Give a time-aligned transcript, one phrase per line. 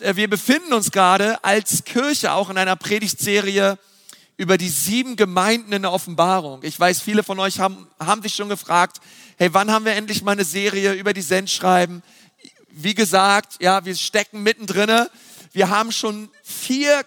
[0.00, 3.78] Äh, wir befinden uns gerade als Kirche auch in einer Predigtserie
[4.36, 6.62] über die sieben Gemeinden in der Offenbarung.
[6.62, 8.98] Ich weiß, viele von euch haben, haben sich schon gefragt,
[9.38, 12.02] hey, wann haben wir endlich mal eine Serie über die Sendschreiben?
[12.68, 15.06] Wie gesagt, ja, wir stecken mittendrin.
[15.52, 17.02] Wir haben schon vier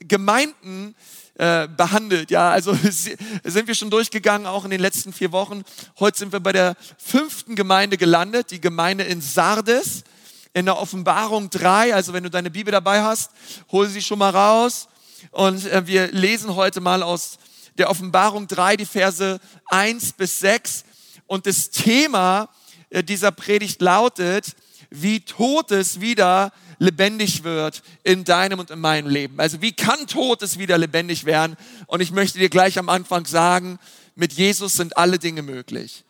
[0.00, 0.94] Gemeinden
[1.34, 2.30] äh, behandelt.
[2.30, 2.72] Ja, also
[3.44, 5.62] sind wir schon durchgegangen, auch in den letzten vier Wochen.
[5.98, 10.04] Heute sind wir bei der fünften Gemeinde gelandet, die Gemeinde in Sardes
[10.52, 11.94] in der Offenbarung 3.
[11.94, 13.30] Also wenn du deine Bibel dabei hast,
[13.70, 14.88] hol sie schon mal raus.
[15.30, 17.38] Und äh, wir lesen heute mal aus
[17.78, 20.84] der Offenbarung 3 die Verse 1 bis 6.
[21.26, 22.48] Und das Thema
[22.90, 24.56] äh, dieser Predigt lautet,
[24.90, 29.38] wie Todes wieder lebendig wird in deinem und in meinem Leben.
[29.38, 31.56] Also wie kann Todes wieder lebendig werden?
[31.86, 33.78] Und ich möchte dir gleich am Anfang sagen,
[34.16, 36.04] mit Jesus sind alle Dinge möglich.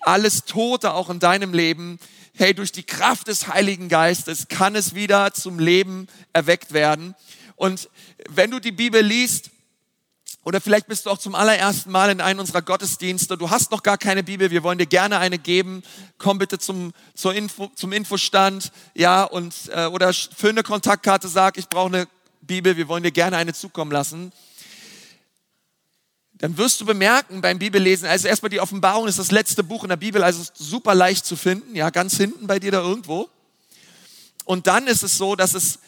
[0.00, 1.98] Alles Tote auch in deinem Leben
[2.34, 7.14] hey, durch die Kraft des Heiligen Geistes kann es wieder zum Leben erweckt werden.
[7.56, 7.88] Und
[8.28, 9.50] wenn du die Bibel liest,
[10.44, 13.38] oder vielleicht bist du auch zum allerersten Mal in einem unserer Gottesdienste.
[13.38, 14.50] Du hast noch gar keine Bibel.
[14.50, 15.84] Wir wollen dir gerne eine geben.
[16.18, 18.72] Komm bitte zum, zur Info, zum Infostand.
[18.94, 22.08] Ja, und, äh, oder für eine Kontaktkarte sag, ich brauche eine
[22.40, 22.76] Bibel.
[22.76, 24.32] Wir wollen dir gerne eine zukommen lassen
[26.42, 29.90] dann wirst du bemerken beim Bibellesen, also erstmal die Offenbarung ist das letzte Buch in
[29.90, 33.30] der Bibel, also super leicht zu finden, ja, ganz hinten bei dir da irgendwo.
[34.44, 35.78] Und dann ist es so, dass es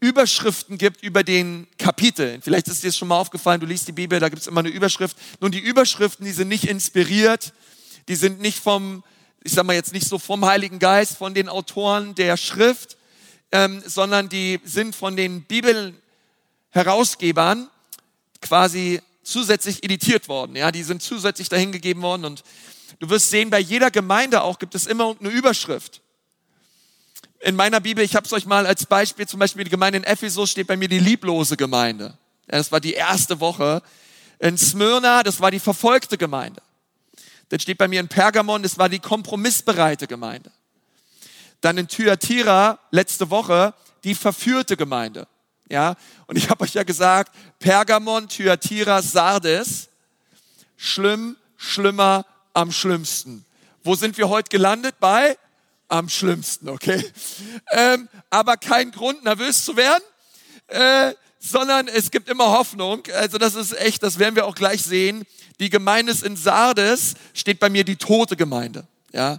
[0.00, 2.40] Überschriften gibt über den Kapiteln.
[2.40, 4.60] Vielleicht ist dir das schon mal aufgefallen, du liest die Bibel, da gibt es immer
[4.60, 5.18] eine Überschrift.
[5.38, 7.52] Nun, die Überschriften, die sind nicht inspiriert,
[8.08, 9.04] die sind nicht vom,
[9.42, 12.96] ich sag mal jetzt nicht so vom Heiligen Geist, von den Autoren der Schrift,
[13.52, 17.68] ähm, sondern die sind von den Bibelherausgebern
[18.44, 20.54] quasi zusätzlich editiert worden.
[20.54, 22.44] Ja, die sind zusätzlich dahingegeben worden und
[23.00, 26.02] du wirst sehen, bei jeder Gemeinde auch gibt es immer eine Überschrift.
[27.40, 30.04] In meiner Bibel, ich habe es euch mal als Beispiel, zum Beispiel die Gemeinde in
[30.04, 32.16] Ephesus steht bei mir die lieblose Gemeinde.
[32.50, 33.82] Ja, das war die erste Woche.
[34.38, 36.62] In Smyrna, das war die verfolgte Gemeinde.
[37.48, 40.50] Dann steht bei mir in Pergamon, das war die kompromissbereite Gemeinde.
[41.60, 43.74] Dann in Thyatira, letzte Woche,
[44.04, 45.26] die verführte Gemeinde.
[45.68, 45.94] Ja,
[46.26, 49.88] und ich habe euch ja gesagt, Pergamon, Thyatira, Sardes,
[50.76, 53.44] schlimm, schlimmer, am schlimmsten.
[53.82, 54.96] Wo sind wir heute gelandet?
[55.00, 55.36] Bei
[55.88, 57.04] am schlimmsten, okay?
[57.72, 60.02] Ähm, aber kein Grund, nervös zu werden,
[60.68, 63.02] äh, sondern es gibt immer Hoffnung.
[63.14, 65.24] Also das ist echt, das werden wir auch gleich sehen.
[65.60, 68.86] Die Gemeinde ist in Sardes, steht bei mir die tote Gemeinde.
[69.12, 69.38] Ja,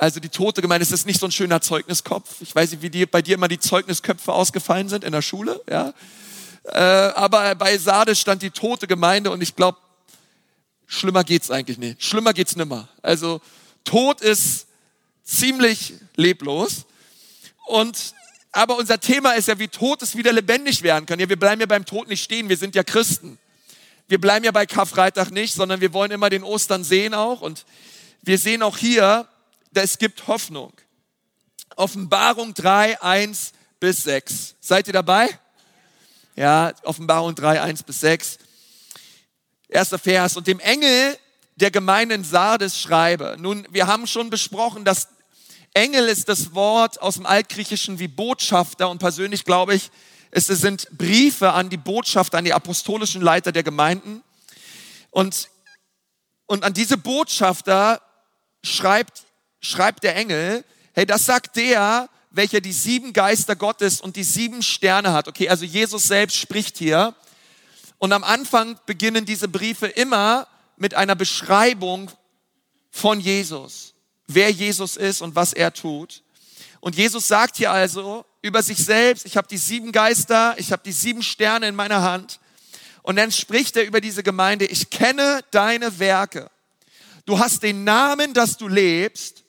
[0.00, 2.40] also die tote Gemeinde, ist das nicht so ein schöner Zeugniskopf?
[2.40, 5.60] Ich weiß nicht, wie die, bei dir immer die Zeugnisköpfe ausgefallen sind in der Schule,
[5.68, 5.92] ja.
[6.64, 9.76] Äh, aber bei Sardes stand die tote Gemeinde und ich glaube,
[10.86, 12.02] schlimmer geht's eigentlich nicht.
[12.02, 12.88] Schlimmer geht's nimmer.
[13.02, 13.42] Also
[13.84, 14.68] Tod ist
[15.22, 16.86] ziemlich leblos
[17.66, 18.14] und
[18.52, 21.20] aber unser Thema ist ja, wie Tod es wieder lebendig werden kann.
[21.20, 22.48] Ja, wir bleiben ja beim Tod nicht stehen.
[22.48, 23.38] Wir sind ja Christen.
[24.08, 27.42] Wir bleiben ja bei Karfreitag nicht, sondern wir wollen immer den Ostern sehen auch.
[27.42, 27.66] Und
[28.22, 29.28] wir sehen auch hier,
[29.74, 30.72] es gibt Hoffnung.
[31.76, 34.56] Offenbarung 3, 1 bis 6.
[34.60, 35.28] Seid ihr dabei?
[36.36, 38.38] Ja, Offenbarung 3, 1 bis 6.
[39.68, 40.36] Erster Vers.
[40.36, 41.16] Und dem Engel
[41.56, 43.36] der Gemeinde in Sardes schreibe.
[43.38, 45.08] Nun, wir haben schon besprochen, dass
[45.74, 49.90] Engel ist das Wort aus dem Altgriechischen wie Botschafter und persönlich glaube ich,
[50.32, 54.22] es sind Briefe an die Botschafter, an die apostolischen Leiter der Gemeinden.
[55.10, 55.48] Und,
[56.46, 58.00] und an diese Botschafter
[58.62, 59.24] schreibt
[59.60, 64.62] schreibt der Engel, hey, das sagt der, welcher die sieben Geister Gottes und die sieben
[64.62, 65.28] Sterne hat.
[65.28, 67.14] Okay, also Jesus selbst spricht hier.
[67.98, 72.10] Und am Anfang beginnen diese Briefe immer mit einer Beschreibung
[72.90, 73.94] von Jesus,
[74.26, 76.22] wer Jesus ist und was er tut.
[76.80, 80.82] Und Jesus sagt hier also über sich selbst, ich habe die sieben Geister, ich habe
[80.84, 82.40] die sieben Sterne in meiner Hand.
[83.02, 86.50] Und dann spricht er über diese Gemeinde, ich kenne deine Werke.
[87.26, 89.39] Du hast den Namen, dass du lebst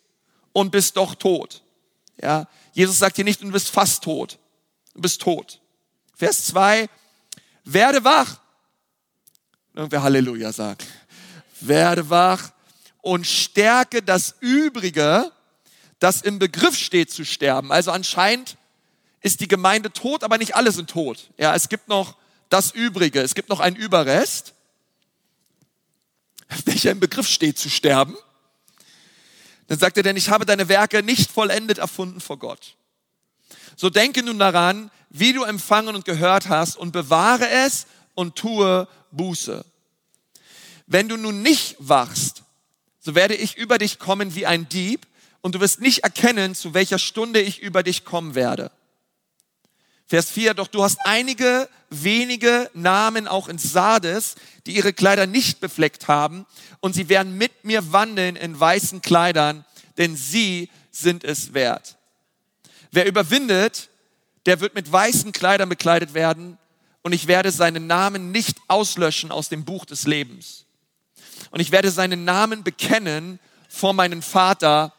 [0.54, 1.62] und bist doch tot.
[2.22, 4.38] Ja, Jesus sagt hier nicht, du bist fast tot.
[4.94, 5.60] Du bist tot.
[6.16, 6.88] Vers 2,
[7.64, 8.40] werde wach.
[9.74, 10.86] Irgendwer Halleluja sagt.
[11.60, 12.52] Werde wach
[13.02, 15.32] und stärke das Übrige,
[16.00, 17.72] das im Begriff steht zu sterben.
[17.72, 18.58] Also anscheinend
[19.22, 21.30] ist die Gemeinde tot, aber nicht alle sind tot.
[21.38, 22.18] Ja, es gibt noch
[22.50, 23.22] das Übrige.
[23.22, 24.54] Es gibt noch einen Überrest,
[26.66, 28.16] welcher im Begriff steht zu sterben.
[29.72, 32.76] Dann sagt er, denn ich habe deine Werke nicht vollendet erfunden vor Gott.
[33.78, 38.86] So denke nun daran, wie du empfangen und gehört hast und bewahre es und tue
[39.12, 39.64] Buße.
[40.88, 42.44] Wenn du nun nicht wachst,
[43.00, 45.08] so werde ich über dich kommen wie ein Dieb
[45.40, 48.72] und du wirst nicht erkennen, zu welcher Stunde ich über dich kommen werde.
[50.12, 54.36] Vers 4, doch du hast einige wenige Namen auch in Sardes,
[54.66, 56.46] die ihre Kleider nicht befleckt haben,
[56.82, 59.64] und sie werden mit mir wandeln in weißen Kleidern,
[59.98, 61.96] denn sie sind es wert.
[62.92, 63.88] Wer überwindet,
[64.46, 66.58] der wird mit weißen Kleidern bekleidet werden,
[67.04, 70.66] und ich werde seinen Namen nicht auslöschen aus dem Buch des Lebens.
[71.52, 74.92] Und ich werde seinen Namen bekennen vor meinem Vater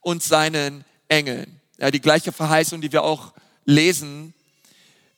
[0.00, 1.60] und seinen Engeln.
[1.78, 3.32] Ja, die gleiche Verheißung, die wir auch
[3.64, 4.32] lesen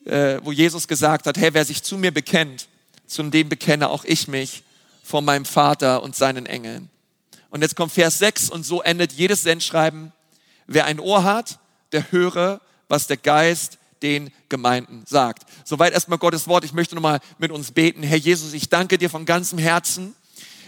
[0.06, 2.68] äh, wo Jesus gesagt hat, hey, wer sich zu mir bekennt,
[3.06, 4.62] zu dem bekenne auch ich mich
[5.02, 6.90] vor meinem Vater und seinen Engeln.
[7.50, 10.12] Und jetzt kommt Vers 6 und so endet jedes Sendschreiben.
[10.66, 11.58] Wer ein Ohr hat,
[11.92, 15.44] der höre, was der Geist den Gemeinden sagt.
[15.64, 16.64] Soweit erstmal Gottes Wort.
[16.64, 18.02] Ich möchte nochmal mit uns beten.
[18.02, 20.14] Herr Jesus, ich danke dir von ganzem Herzen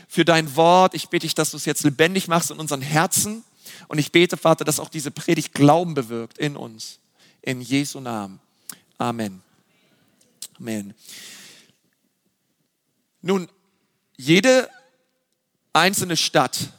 [0.09, 0.95] für dein Wort.
[0.95, 3.45] Ich bitte dich, dass du es jetzt lebendig machst in unseren Herzen.
[3.89, 7.01] Und ich bete, Vater, dass auch diese Predigt Glauben bewirkt in uns.
[7.43, 8.41] In Jesu Namen.
[8.99, 9.43] Amen.
[10.59, 10.93] Amen.
[13.23, 13.49] Nun,
[14.17, 14.69] jede
[15.73, 16.73] einzelne Stadt,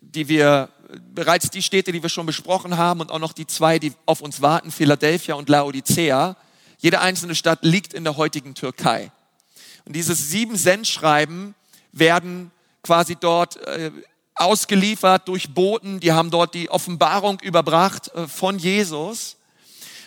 [0.00, 0.68] die wir
[1.12, 4.20] bereits die Städte, die wir schon besprochen haben und auch noch die zwei, die auf
[4.20, 6.36] uns warten, Philadelphia und Laodicea,
[6.78, 9.10] jede einzelne Stadt liegt in der heutigen Türkei.
[9.84, 11.56] Und dieses sieben Sendschreiben
[11.90, 12.52] werden
[12.84, 13.90] quasi dort äh,
[14.36, 19.36] ausgeliefert durch Boten, die haben dort die Offenbarung überbracht äh, von Jesus.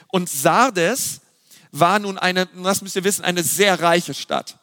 [0.08, 1.20] Und Sardes
[1.72, 4.58] war nun eine, das müsst ihr wissen, eine sehr reiche Stadt.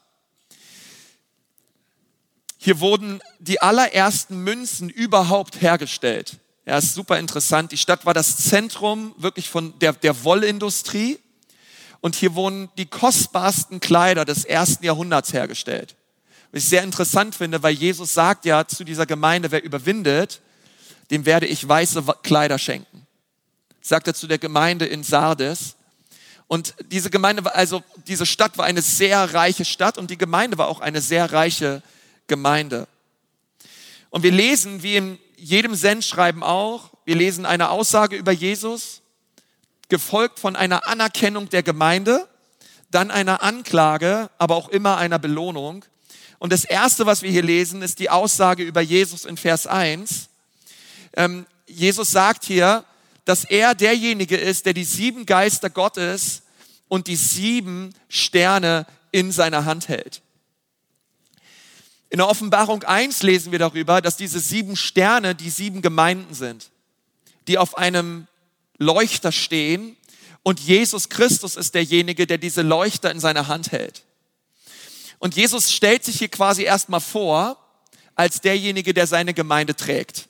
[2.59, 6.39] Hier wurden die allerersten Münzen überhaupt hergestellt.
[6.67, 7.73] Ja, ist super interessant.
[7.73, 11.19] Die Stadt war das Zentrum wirklich von der, der Wollindustrie.
[12.01, 15.97] Und hier wurden die kostbarsten Kleider des ersten Jahrhunderts hergestellt.
[16.53, 20.41] Was ich sehr interessant finde, weil Jesus sagt ja zu dieser Gemeinde, wer überwindet,
[21.11, 23.07] dem werde ich weiße Kleider schenken.
[23.81, 25.77] Sagt er zu der Gemeinde in Sardes.
[26.49, 30.57] Und diese Gemeinde war, also diese Stadt war eine sehr reiche Stadt und die Gemeinde
[30.57, 31.83] war auch eine sehr reiche
[32.27, 32.89] Gemeinde.
[34.11, 39.03] Und wir lesen, wie in jedem Sendschreiben auch, wir lesen eine Aussage über Jesus,
[39.91, 42.27] gefolgt von einer Anerkennung der Gemeinde,
[42.91, 45.85] dann einer Anklage, aber auch immer einer Belohnung.
[46.39, 50.29] Und das erste, was wir hier lesen, ist die Aussage über Jesus in Vers 1.
[51.15, 52.85] Ähm, Jesus sagt hier,
[53.29, 56.45] dass er derjenige ist, der die sieben Geister Gottes
[56.89, 60.23] und die sieben Sterne in seiner Hand hält.
[62.09, 66.71] In der Offenbarung 1 lesen wir darüber, dass diese sieben Sterne die sieben Gemeinden sind,
[67.49, 68.29] die auf einem
[68.79, 69.95] Leuchter stehen
[70.43, 74.05] und Jesus Christus ist derjenige, der diese Leuchter in seiner Hand hält.
[75.19, 77.59] Und Jesus stellt sich hier quasi erstmal vor
[78.15, 80.28] als derjenige, der seine Gemeinde trägt.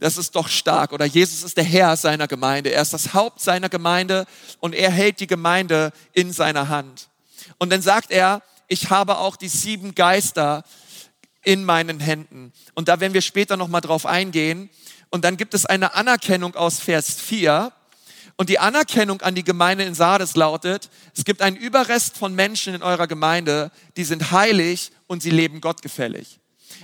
[0.00, 0.92] Das ist doch stark.
[0.92, 2.70] Oder Jesus ist der Herr seiner Gemeinde.
[2.70, 4.26] Er ist das Haupt seiner Gemeinde
[4.60, 7.08] und er hält die Gemeinde in seiner Hand.
[7.58, 10.62] Und dann sagt er, ich habe auch die sieben Geister
[11.42, 12.52] in meinen Händen.
[12.74, 14.70] Und da werden wir später nochmal drauf eingehen.
[15.10, 17.72] Und dann gibt es eine Anerkennung aus Vers 4.
[18.36, 22.74] Und die Anerkennung an die Gemeinde in Sardes lautet, es gibt einen Überrest von Menschen
[22.74, 26.38] in eurer Gemeinde, die sind heilig und sie leben gottgefällig.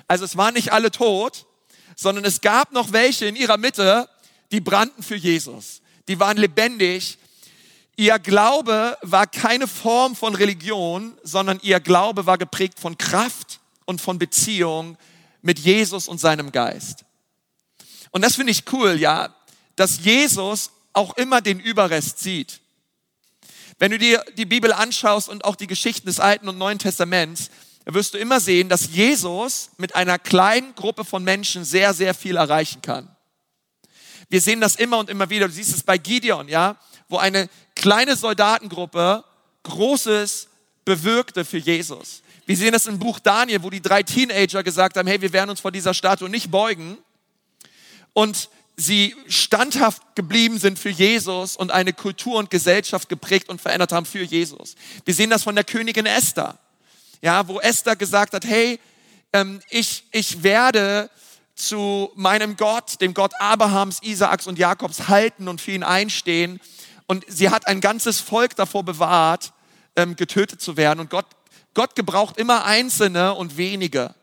[0.08, 1.46] Also es waren nicht alle tot,
[1.96, 4.08] sondern es gab noch welche in ihrer Mitte,
[4.52, 5.80] die brannten für Jesus.
[6.08, 7.18] Die waren lebendig.
[7.96, 14.00] Ihr Glaube war keine Form von Religion, sondern ihr Glaube war geprägt von Kraft und
[14.00, 14.96] von Beziehung
[15.42, 17.04] mit Jesus und seinem Geist.
[18.10, 19.34] Und das finde ich cool, ja,
[19.76, 22.60] dass Jesus auch immer den Überrest sieht.
[23.78, 27.50] Wenn du dir die Bibel anschaust und auch die Geschichten des Alten und Neuen Testaments,
[27.92, 32.36] wirst du immer sehen, dass Jesus mit einer kleinen Gruppe von Menschen sehr, sehr viel
[32.36, 33.14] erreichen kann.
[34.30, 35.48] Wir sehen das immer und immer wieder.
[35.48, 36.76] Du siehst es bei Gideon, ja,
[37.08, 39.22] wo eine kleine Soldatengruppe
[39.64, 40.48] Großes
[40.84, 42.22] bewirkte für Jesus.
[42.46, 45.50] Wir sehen das im Buch Daniel, wo die drei Teenager gesagt haben, hey, wir werden
[45.50, 46.98] uns vor dieser Statue nicht beugen.
[48.12, 53.92] Und sie standhaft geblieben sind für Jesus und eine Kultur und Gesellschaft geprägt und verändert
[53.92, 54.74] haben für Jesus.
[55.04, 56.58] Wir sehen das von der Königin Esther
[57.24, 58.78] ja, wo Esther gesagt hat, hey,
[59.32, 61.08] ähm, ich, ich werde
[61.54, 66.60] zu meinem Gott, dem Gott Abrahams, Isaaks und Jakobs halten und für ihn einstehen.
[67.06, 69.54] Und sie hat ein ganzes Volk davor bewahrt,
[69.96, 71.00] ähm, getötet zu werden.
[71.00, 71.24] Und Gott,
[71.72, 74.14] Gott gebraucht immer Einzelne und wenige.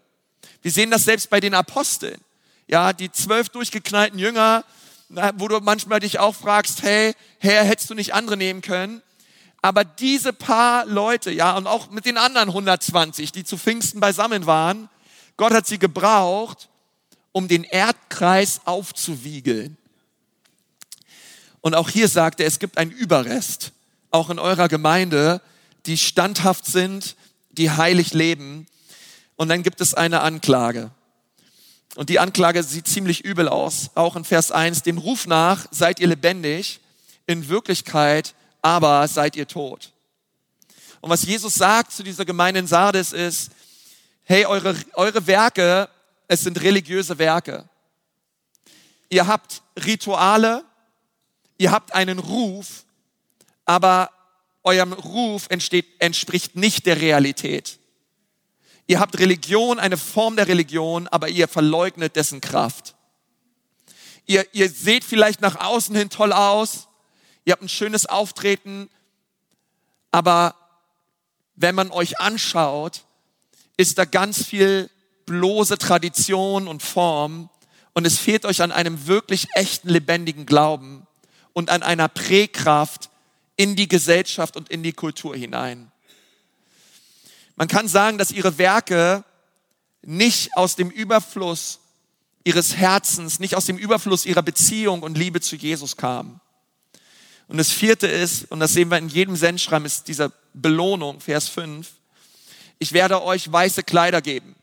[0.61, 2.21] Wir sehen das selbst bei den Aposteln.
[2.67, 4.63] Ja, die zwölf durchgeknallten Jünger,
[5.37, 9.01] wo du manchmal dich auch fragst, hey, Herr, hättest du nicht andere nehmen können?
[9.61, 14.45] Aber diese paar Leute, ja, und auch mit den anderen 120, die zu Pfingsten beisammen
[14.45, 14.89] waren,
[15.37, 16.69] Gott hat sie gebraucht,
[17.31, 19.77] um den Erdkreis aufzuwiegeln.
[21.61, 23.71] Und auch hier sagt er, es gibt einen Überrest
[24.11, 25.41] auch in eurer Gemeinde,
[25.85, 27.15] die standhaft sind,
[27.51, 28.67] die heilig leben.
[29.35, 30.91] Und dann gibt es eine Anklage.
[31.95, 33.89] Und die Anklage sieht ziemlich übel aus.
[33.95, 36.79] Auch in Vers 1, dem Ruf nach seid ihr lebendig,
[37.25, 39.91] in Wirklichkeit aber seid ihr tot.
[41.01, 43.51] Und was Jesus sagt zu dieser Gemeinde in Sardes ist,
[44.23, 45.89] hey, eure, eure Werke,
[46.27, 47.67] es sind religiöse Werke.
[49.09, 50.63] Ihr habt Rituale,
[51.57, 52.85] ihr habt einen Ruf,
[53.65, 54.11] aber
[54.63, 57.79] eurem Ruf entsteht, entspricht nicht der Realität.
[58.87, 62.95] Ihr habt Religion, eine Form der Religion, aber ihr verleugnet dessen Kraft.
[64.25, 66.87] Ihr, ihr seht vielleicht nach außen hin toll aus,
[67.45, 68.89] ihr habt ein schönes Auftreten,
[70.11, 70.55] aber
[71.55, 73.03] wenn man euch anschaut,
[73.77, 74.89] ist da ganz viel
[75.25, 77.49] bloße Tradition und Form
[77.93, 81.07] und es fehlt euch an einem wirklich echten, lebendigen Glauben
[81.53, 83.09] und an einer Prägkraft
[83.55, 85.91] in die Gesellschaft und in die Kultur hinein.
[87.55, 89.23] Man kann sagen, dass ihre Werke
[90.01, 91.79] nicht aus dem Überfluss
[92.43, 96.40] ihres Herzens, nicht aus dem Überfluss ihrer Beziehung und Liebe zu Jesus kamen.
[97.51, 101.49] Und das vierte ist, und das sehen wir in jedem Sendschreiben, ist diese Belohnung, Vers
[101.49, 101.85] 5.
[102.79, 104.55] Ich werde euch weiße Kleider geben.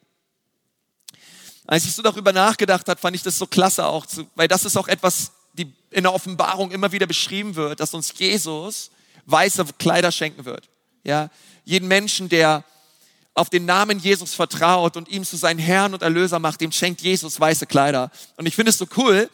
[1.67, 4.79] Als ich so darüber nachgedacht habe, fand ich das so klasse auch, weil das ist
[4.79, 8.91] auch etwas, die in der Offenbarung immer wieder beschrieben wird, dass uns Jesus
[9.27, 10.71] weiße Kleider schenken wird.
[11.05, 11.29] Ja,
[11.67, 12.65] jeden Menschen, der
[13.35, 17.03] auf den Namen Jesus vertraut und ihm zu seinem Herrn und Erlöser macht, dem schenkt
[17.03, 18.11] Jesus weiße Kleider.
[18.39, 19.29] Und ich finde es so cool,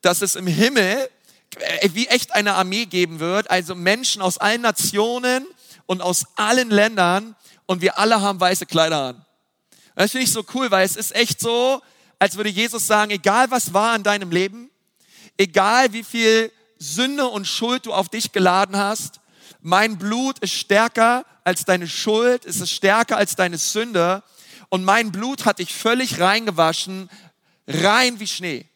[0.00, 1.10] dass es im Himmel
[1.92, 5.46] wie echt eine Armee geben wird, also Menschen aus allen Nationen
[5.86, 7.34] und aus allen Ländern
[7.66, 9.26] und wir alle haben weiße Kleider an.
[9.96, 11.82] Das finde ich so cool, weil es ist echt so,
[12.18, 14.70] als würde Jesus sagen, egal was war in deinem Leben,
[15.36, 19.20] egal wie viel Sünde und Schuld du auf dich geladen hast,
[19.60, 24.22] mein Blut ist stärker als deine Schuld, es ist stärker als deine Sünde
[24.70, 27.10] und mein Blut hat dich völlig reingewaschen,
[27.66, 28.69] rein wie Schnee.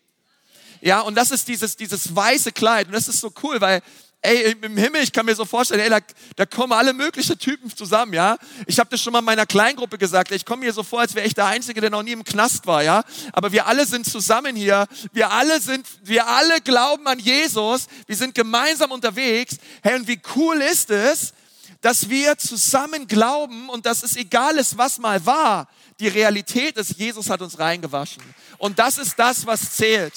[0.84, 2.88] Ja, und das ist dieses, dieses weiße Kleid.
[2.88, 3.80] Und das ist so cool, weil,
[4.20, 6.00] ey, im Himmel, ich kann mir so vorstellen, ey, da,
[6.36, 8.36] da kommen alle möglichen Typen zusammen, ja.
[8.66, 10.30] Ich habe das schon mal in meiner Kleingruppe gesagt.
[10.30, 12.66] Ich komme mir so vor, als wäre ich der Einzige, der noch nie im Knast
[12.66, 13.02] war, ja.
[13.32, 14.86] Aber wir alle sind zusammen hier.
[15.14, 17.86] Wir alle sind, wir alle glauben an Jesus.
[18.06, 19.56] Wir sind gemeinsam unterwegs.
[19.82, 21.32] Hey, und wie cool ist es,
[21.80, 25.66] dass wir zusammen glauben und dass es egal ist, was mal war.
[25.98, 28.22] Die Realität ist, Jesus hat uns reingewaschen.
[28.58, 30.12] Und das ist das, was zählt.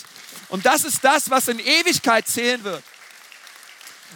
[0.50, 2.84] Und das ist das, was in Ewigkeit zählen wird.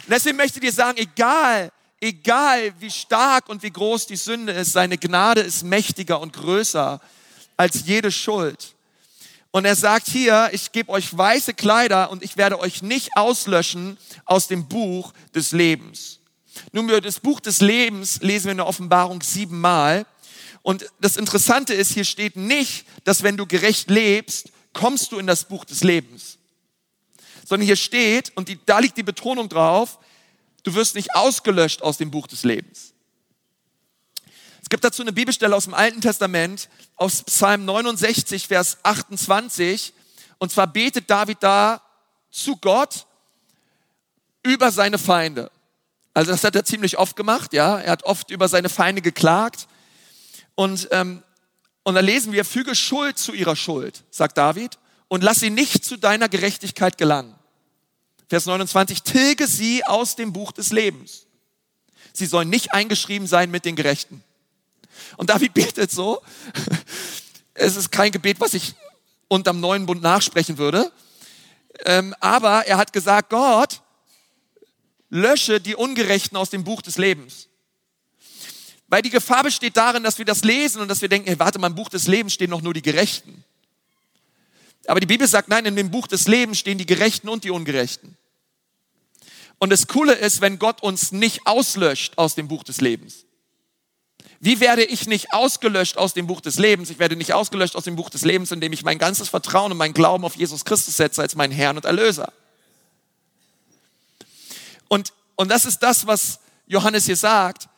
[0.04, 1.70] Und deswegen möchte ich dir sagen, egal,
[2.00, 7.00] egal wie stark und wie groß die Sünde ist, seine Gnade ist mächtiger und größer
[7.56, 8.74] als jede Schuld.
[9.50, 13.98] Und er sagt hier, ich gebe euch weiße Kleider und ich werde euch nicht auslöschen
[14.24, 16.20] aus dem Buch des Lebens.
[16.72, 20.06] Nun, das Buch des Lebens lesen wir in der Offenbarung siebenmal.
[20.62, 25.26] Und das Interessante ist, hier steht nicht, dass wenn du gerecht lebst, kommst du in
[25.26, 26.38] das Buch des Lebens.
[27.46, 29.98] Sondern hier steht, und die, da liegt die Betonung drauf,
[30.62, 32.92] du wirst nicht ausgelöscht aus dem Buch des Lebens.
[34.62, 39.92] Es gibt dazu eine Bibelstelle aus dem Alten Testament, aus Psalm 69, Vers 28.
[40.38, 41.82] Und zwar betet David da
[42.30, 43.06] zu Gott
[44.42, 45.50] über seine Feinde.
[46.14, 47.78] Also das hat er ziemlich oft gemacht, ja.
[47.78, 49.66] Er hat oft über seine Feinde geklagt.
[50.54, 51.22] Und ähm,
[51.84, 55.84] und da lesen wir, füge Schuld zu ihrer Schuld, sagt David, und lass sie nicht
[55.84, 57.34] zu deiner Gerechtigkeit gelangen.
[58.28, 61.26] Vers 29, tilge sie aus dem Buch des Lebens.
[62.12, 64.22] Sie sollen nicht eingeschrieben sein mit den Gerechten.
[65.16, 66.22] Und David betet so,
[67.54, 68.74] es ist kein Gebet, was ich
[69.28, 70.90] unterm neuen Bund nachsprechen würde,
[71.84, 73.80] ähm, aber er hat gesagt, Gott,
[75.08, 77.48] lösche die Ungerechten aus dem Buch des Lebens.
[78.92, 81.58] Weil die Gefahr besteht darin, dass wir das lesen und dass wir denken, hey, warte
[81.58, 83.42] mal, im Buch des Lebens stehen noch nur die Gerechten.
[84.86, 87.50] Aber die Bibel sagt, nein, in dem Buch des Lebens stehen die Gerechten und die
[87.50, 88.18] Ungerechten.
[89.56, 93.24] Und das Coole ist, wenn Gott uns nicht auslöscht aus dem Buch des Lebens.
[94.40, 96.90] Wie werde ich nicht ausgelöscht aus dem Buch des Lebens?
[96.90, 99.78] Ich werde nicht ausgelöscht aus dem Buch des Lebens, indem ich mein ganzes Vertrauen und
[99.78, 102.30] mein Glauben auf Jesus Christus setze als meinen Herrn und Erlöser.
[104.88, 107.70] Und, und das ist das, was Johannes hier sagt.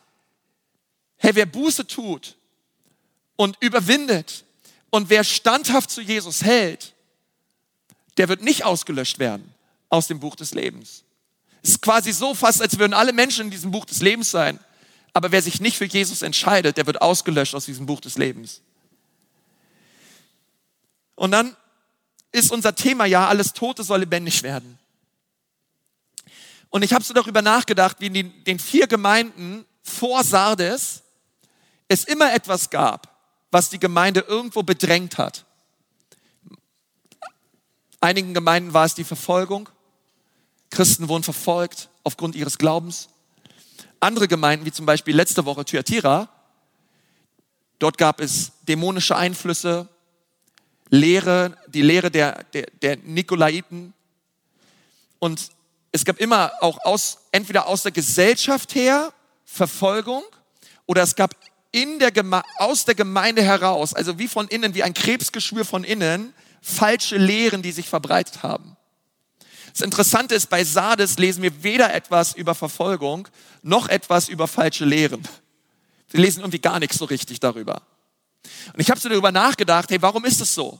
[1.17, 2.35] Hey, wer Buße tut
[3.35, 4.43] und überwindet
[4.89, 6.93] und wer standhaft zu Jesus hält,
[8.17, 9.53] der wird nicht ausgelöscht werden
[9.89, 11.03] aus dem Buch des Lebens.
[11.61, 14.59] Es ist quasi so fast, als würden alle Menschen in diesem Buch des Lebens sein.
[15.13, 18.61] Aber wer sich nicht für Jesus entscheidet, der wird ausgelöscht aus diesem Buch des Lebens.
[21.15, 21.55] Und dann
[22.31, 24.77] ist unser Thema ja, alles Tote soll lebendig werden.
[26.69, 31.03] Und ich habe so darüber nachgedacht, wie in den, den vier Gemeinden vor Sardes
[31.87, 33.15] es immer etwas gab,
[33.51, 35.45] was die Gemeinde irgendwo bedrängt hat.
[38.01, 39.69] Einigen Gemeinden war es die Verfolgung.
[40.69, 43.09] Christen wurden verfolgt aufgrund ihres Glaubens.
[43.99, 46.29] Andere Gemeinden, wie zum Beispiel letzte Woche Thyatira,
[47.79, 49.87] dort gab es dämonische Einflüsse,
[50.89, 53.93] Lehre, die Lehre der, der, der Nikolaiten.
[55.19, 55.49] Und
[55.91, 59.13] es gab immer auch aus, entweder aus der Gesellschaft her
[59.45, 60.23] Verfolgung
[60.85, 61.35] oder es gab
[61.75, 62.13] in der
[62.57, 67.61] aus der Gemeinde heraus, also wie von innen, wie ein Krebsgeschwür von innen, falsche Lehren,
[67.61, 68.77] die sich verbreitet haben.
[69.73, 73.27] Das Interessante ist, bei Sardes lesen wir weder etwas über Verfolgung
[73.61, 75.27] noch etwas über falsche Lehren.
[76.11, 77.81] Wir lesen irgendwie gar nichts so richtig darüber.
[78.71, 80.79] Und ich habe so darüber nachgedacht, hey, warum ist es so?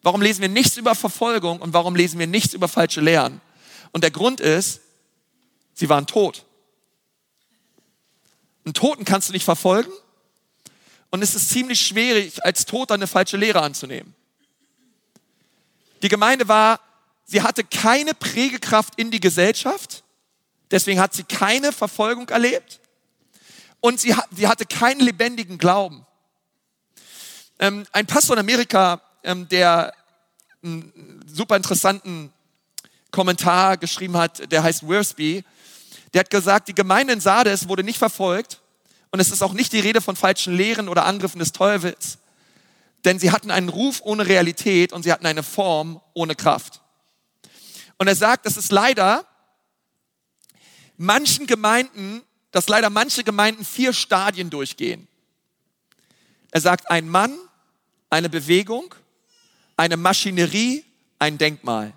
[0.00, 3.42] Warum lesen wir nichts über Verfolgung und warum lesen wir nichts über falsche Lehren?
[3.92, 4.80] Und der Grund ist,
[5.74, 6.46] sie waren tot.
[8.68, 9.90] Einen Toten kannst du nicht verfolgen
[11.08, 14.14] und es ist ziemlich schwierig, als Toter eine falsche Lehre anzunehmen.
[16.02, 16.78] Die Gemeinde war,
[17.24, 20.04] sie hatte keine Prägekraft in die Gesellschaft,
[20.70, 22.80] deswegen hat sie keine Verfolgung erlebt
[23.80, 26.04] und sie, sie hatte keinen lebendigen Glauben.
[27.60, 29.94] Ähm, ein Pastor in Amerika, ähm, der
[30.62, 32.34] einen super interessanten
[33.12, 35.42] Kommentar geschrieben hat, der heißt Worsby,
[36.12, 38.60] der hat gesagt, die Gemeinde in Sardes wurde nicht verfolgt
[39.10, 42.18] und es ist auch nicht die Rede von falschen Lehren oder Angriffen des Teufels,
[43.04, 46.80] denn sie hatten einen Ruf ohne Realität und sie hatten eine Form ohne Kraft.
[47.98, 49.26] Und er sagt, das ist leider
[50.96, 55.08] manchen Gemeinden, dass leider manche Gemeinden vier Stadien durchgehen.
[56.50, 57.36] Er sagt, ein Mann,
[58.10, 58.94] eine Bewegung,
[59.76, 60.84] eine Maschinerie,
[61.18, 61.92] ein Denkmal.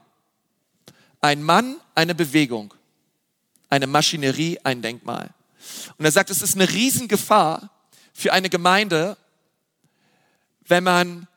[1.22, 2.74] Ein Mann, eine Bewegung,
[3.72, 5.32] eine Maschinerie, ein Denkmal.
[5.98, 7.72] Und er sagt, es ist eine Riesengefahr
[8.14, 9.18] für eine Gemeinde,
[10.68, 11.28] wenn man,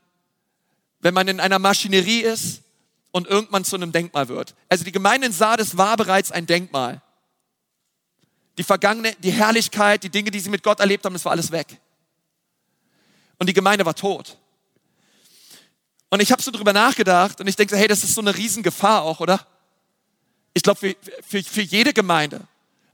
[1.01, 2.63] wenn man in einer Maschinerie ist
[3.13, 4.55] und irgendwann zu einem Denkmal wird.
[4.69, 7.01] Also die Gemeinde in Sardes war bereits ein Denkmal.
[8.59, 11.53] Die vergangene, die Herrlichkeit, die Dinge, die sie mit Gott erlebt haben, das war alles
[11.53, 11.81] weg.
[13.39, 14.39] Und die Gemeinde war tot.
[16.11, 19.03] Und ich habe so drüber nachgedacht und ich denke, hey, das ist so eine Riesengefahr
[19.03, 19.47] auch, oder?
[20.55, 22.41] Ich glaube, für, für, für jede Gemeinde.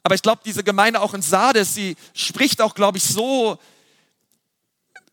[0.02, 3.58] Aber ich glaube, diese Gemeinde auch in Sardes, sie spricht auch, glaube ich, so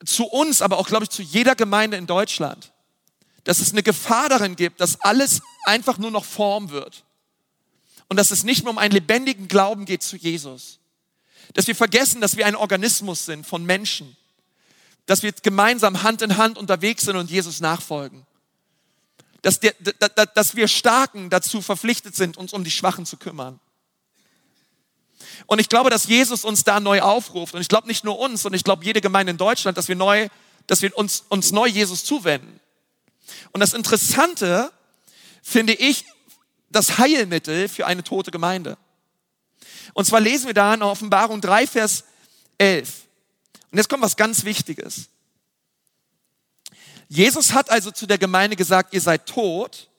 [0.05, 2.71] zu uns, aber auch, glaube ich, zu jeder Gemeinde in Deutschland,
[3.43, 7.03] dass es eine Gefahr darin gibt, dass alles einfach nur noch Form wird.
[8.09, 10.79] Und dass es nicht mehr um einen lebendigen Glauben geht zu Jesus.
[11.53, 14.15] Dass wir vergessen, dass wir ein Organismus sind von Menschen
[15.07, 18.27] dass wir gemeinsam Hand in Hand unterwegs sind und Jesus nachfolgen.
[19.41, 23.59] Dass, der, dass wir Starken dazu verpflichtet sind, uns um die Schwachen zu kümmern.
[25.45, 27.53] Und ich glaube, dass Jesus uns da neu aufruft.
[27.53, 29.95] Und ich glaube nicht nur uns, sondern ich glaube jede Gemeinde in Deutschland, dass wir
[29.95, 30.29] neu,
[30.65, 32.59] dass wir uns, uns neu Jesus zuwenden.
[33.51, 34.71] Und das Interessante
[35.41, 36.05] finde ich
[36.69, 38.77] das Heilmittel für eine tote Gemeinde.
[39.93, 42.03] Und zwar lesen wir da in Offenbarung 3, Vers
[42.57, 43.03] 11.
[43.71, 45.09] Und jetzt kommt was ganz Wichtiges.
[47.09, 49.89] Jesus hat also zu der Gemeinde gesagt, ihr seid tot.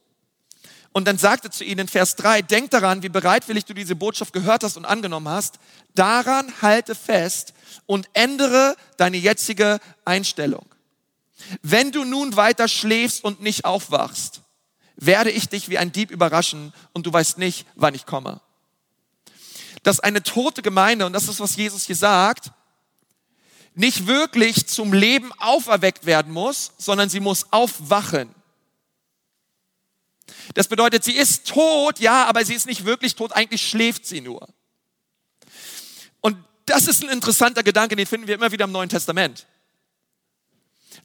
[0.92, 4.33] Und dann sagte zu ihnen in Vers 3, denk daran, wie bereitwillig du diese Botschaft
[4.33, 5.59] gehört hast und angenommen hast.
[5.94, 7.53] Daran halte fest
[7.87, 10.66] und ändere deine jetzige Einstellung.
[11.62, 14.40] Wenn du nun weiter schläfst und nicht aufwachst,
[14.97, 18.40] werde ich dich wie ein Dieb überraschen und du weißt nicht, wann ich komme.
[19.85, 22.51] Dass eine tote Gemeinde, und das ist, was Jesus hier sagt,
[23.79, 28.35] nicht wirklich zum Leben auferweckt werden muss, sondern sie muss aufwachen.
[30.55, 34.21] Das bedeutet, sie ist tot, ja, aber sie ist nicht wirklich tot, eigentlich schläft sie
[34.21, 34.49] nur.
[36.21, 36.37] Und
[36.67, 39.47] das ist ein interessanter Gedanke, den finden wir immer wieder im Neuen Testament.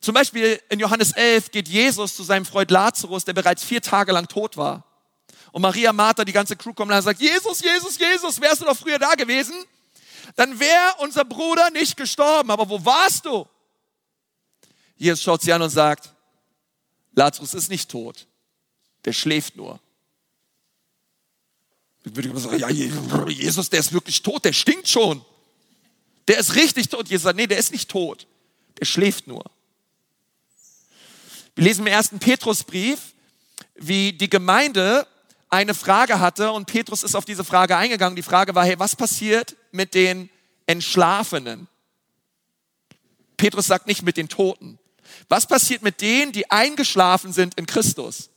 [0.01, 4.11] Zum Beispiel in Johannes 11 geht Jesus zu seinem Freund Lazarus, der bereits vier Tage
[4.11, 4.83] lang tot war.
[5.51, 8.75] Und Maria, Martha, die ganze Crew kommt und sagt, Jesus, Jesus, Jesus, wärst du doch
[8.75, 9.53] früher da gewesen?
[10.35, 12.49] Dann wäre unser Bruder nicht gestorben.
[12.51, 13.47] Aber wo warst du?
[14.97, 16.13] Jesus schaut sie an und sagt,
[17.13, 18.27] Lazarus ist nicht tot,
[19.05, 19.79] der schläft nur.
[22.05, 25.23] Ich würde sagen, ja, Jesus, der ist wirklich tot, der stinkt schon.
[26.27, 27.09] Der ist richtig tot.
[27.09, 28.27] Jesus sagt, nee, der ist nicht tot,
[28.79, 29.43] der schläft nur.
[31.55, 33.13] Wir lesen im ersten Petrusbrief,
[33.75, 35.07] wie die Gemeinde
[35.49, 38.15] eine Frage hatte und Petrus ist auf diese Frage eingegangen.
[38.15, 40.29] Die Frage war, hey, was passiert mit den
[40.65, 41.67] Entschlafenen?
[43.37, 44.79] Petrus sagt nicht mit den Toten.
[45.29, 48.29] Was passiert mit denen, die eingeschlafen sind in Christus?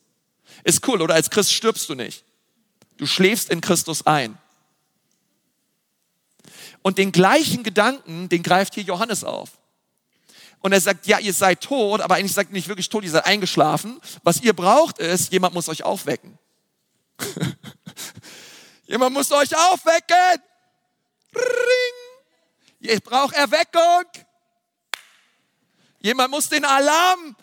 [0.65, 2.25] Ist cool, oder als Christ stirbst du nicht.
[2.97, 4.39] Du schläfst in Christus ein.
[6.83, 9.51] Und den gleichen Gedanken, den greift hier Johannes auf.
[10.61, 13.27] Und er sagt, ja, ihr seid tot, aber eigentlich sagt nicht wirklich tot, ihr seid
[13.27, 14.01] eingeschlafen.
[14.23, 16.39] Was ihr braucht ist, jemand muss euch aufwecken.
[18.87, 20.43] jemand muss euch aufwecken.
[21.37, 22.21] Ring.
[22.81, 24.05] Ihr braucht Erweckung.
[26.01, 27.37] Jemand muss den Alarm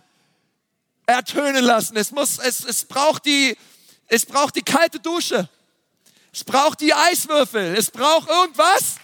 [1.05, 1.97] ertönen lassen.
[1.97, 3.57] Es, muss, es, es, braucht die,
[4.07, 5.49] es braucht die kalte Dusche.
[6.31, 7.75] Es braucht die Eiswürfel.
[7.75, 8.95] Es braucht irgendwas.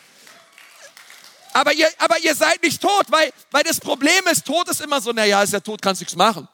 [1.53, 5.01] Aber ihr, aber ihr seid nicht tot, weil, weil das Problem ist, Tod ist immer
[5.01, 6.47] so, naja, ist ja tot, kannst nichts machen.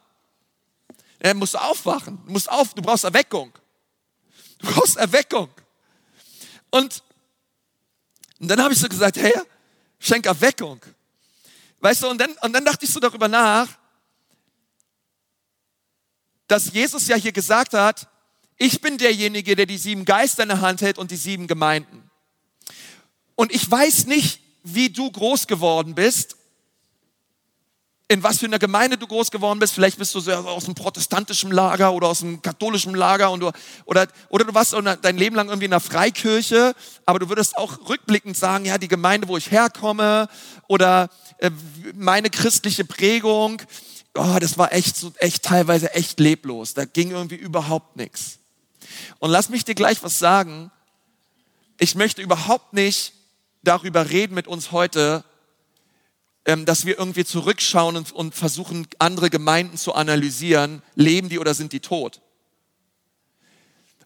[1.19, 2.21] Er muss aufwachen.
[2.26, 3.52] Du musst auf, du brauchst Erweckung.
[4.60, 5.50] Du brauchst Erweckung.
[6.71, 7.04] Und,
[8.45, 9.34] und dann habe ich so gesagt, hey,
[9.97, 10.79] schenk Erweckung.
[11.79, 13.67] Weißt du, und dann, und dann dachte ich so darüber nach,
[16.47, 18.08] dass Jesus ja hier gesagt hat,
[18.58, 22.08] ich bin derjenige, der die sieben Geister in der Hand hält und die sieben Gemeinden.
[23.34, 26.38] Und ich weiß nicht, wie du groß geworden bist,
[28.07, 29.73] in was für einer Gemeinde du groß geworden bist.
[29.73, 33.51] Vielleicht bist du so aus dem protestantischen Lager oder aus dem katholischen Lager und du,
[33.85, 37.89] oder, oder du warst dein Leben lang irgendwie in einer Freikirche, aber du würdest auch
[37.89, 40.29] rückblickend sagen, ja, die Gemeinde, wo ich herkomme
[40.67, 41.49] oder äh,
[41.95, 43.61] meine christliche Prägung,
[44.13, 46.75] oh, das war echt, so, echt teilweise echt leblos.
[46.75, 48.37] Da ging irgendwie überhaupt nichts.
[49.17, 50.71] Und lass mich dir gleich was sagen.
[51.79, 53.13] Ich möchte überhaupt nicht
[53.63, 55.23] darüber reden mit uns heute,
[56.45, 60.84] dass wir irgendwie zurückschauen und, und versuchen, andere Gemeinden zu analysieren.
[60.93, 62.21] Leben die oder sind die tot?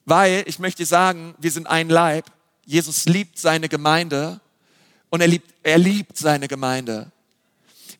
[0.05, 2.31] Weil ich möchte sagen, wir sind ein Leib.
[2.65, 4.39] Jesus liebt seine Gemeinde
[5.09, 7.11] und er liebt, er liebt seine Gemeinde.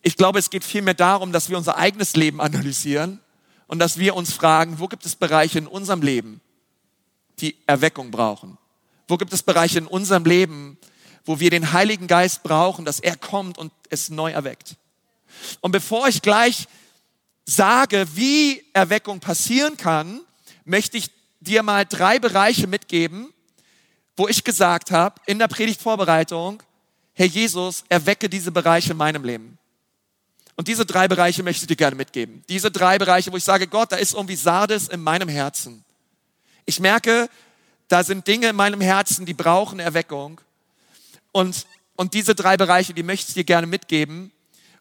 [0.02, 3.20] Ich glaube, es geht vielmehr darum, dass wir unser eigenes Leben analysieren
[3.66, 6.40] und dass wir uns fragen, wo gibt es Bereiche in unserem Leben,
[7.40, 8.56] die Erweckung brauchen?
[9.06, 10.78] Wo gibt es Bereiche in unserem Leben,
[11.24, 14.76] wo wir den Heiligen Geist brauchen, dass er kommt und es neu erweckt?
[15.60, 16.66] Und bevor ich gleich
[17.44, 20.20] sage, wie Erweckung passieren kann,
[20.64, 23.32] möchte ich dir mal drei Bereiche mitgeben,
[24.16, 26.62] wo ich gesagt habe in der Predigtvorbereitung,
[27.14, 29.58] Herr Jesus, erwecke diese Bereiche in meinem Leben.
[30.56, 32.44] Und diese drei Bereiche möchte ich dir gerne mitgeben.
[32.48, 35.84] Diese drei Bereiche, wo ich sage, Gott, da ist irgendwie Sardes in meinem Herzen.
[36.66, 37.30] Ich merke,
[37.88, 40.40] da sind Dinge in meinem Herzen, die brauchen Erweckung.
[41.32, 41.66] Und,
[41.96, 44.32] und diese drei Bereiche, die möchte ich dir gerne mitgeben.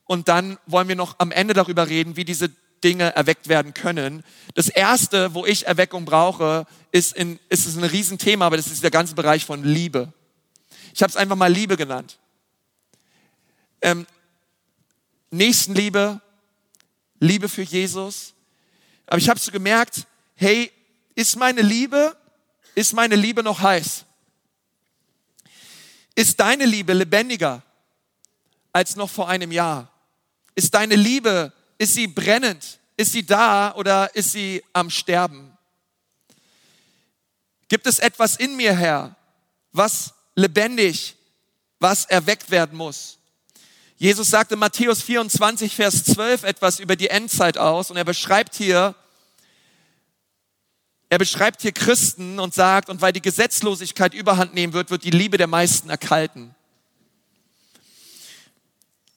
[0.06, 2.50] Und dann wollen wir noch am Ende darüber reden, wie diese
[2.84, 4.24] Dinge erweckt werden können.
[4.56, 8.84] Das erste, wo ich Erweckung brauche, ist, in, ist es ein Riesenthema, aber das ist
[8.84, 10.14] der ganze Bereich von Liebe.
[10.94, 12.18] Ich habe es einfach mal Liebe genannt.
[13.82, 14.08] Ähm,
[15.32, 16.22] Nächstenliebe,
[17.20, 18.34] Liebe für Jesus.
[19.06, 20.72] Aber ich habe so gemerkt, hey,
[21.16, 22.16] ist meine Liebe,
[22.76, 24.06] ist meine Liebe noch heiß?
[26.16, 27.62] Ist deine Liebe lebendiger
[28.74, 29.92] als noch vor einem Jahr?
[30.56, 32.80] Ist deine Liebe, ist sie brennend?
[32.98, 35.58] Ist sie da oder ist sie am Sterben?
[37.70, 39.16] Gibt es etwas in mir, Herr,
[39.72, 41.16] was lebendig,
[41.80, 43.20] was erweckt werden muss?
[43.96, 48.96] Jesus sagte Matthäus 24, Vers 12 etwas über die Endzeit aus und er beschreibt hier,
[51.10, 55.12] er beschreibt hier Christen und sagt, und weil die Gesetzlosigkeit überhand nehmen wird, wird die
[55.12, 56.56] Liebe der meisten erkalten.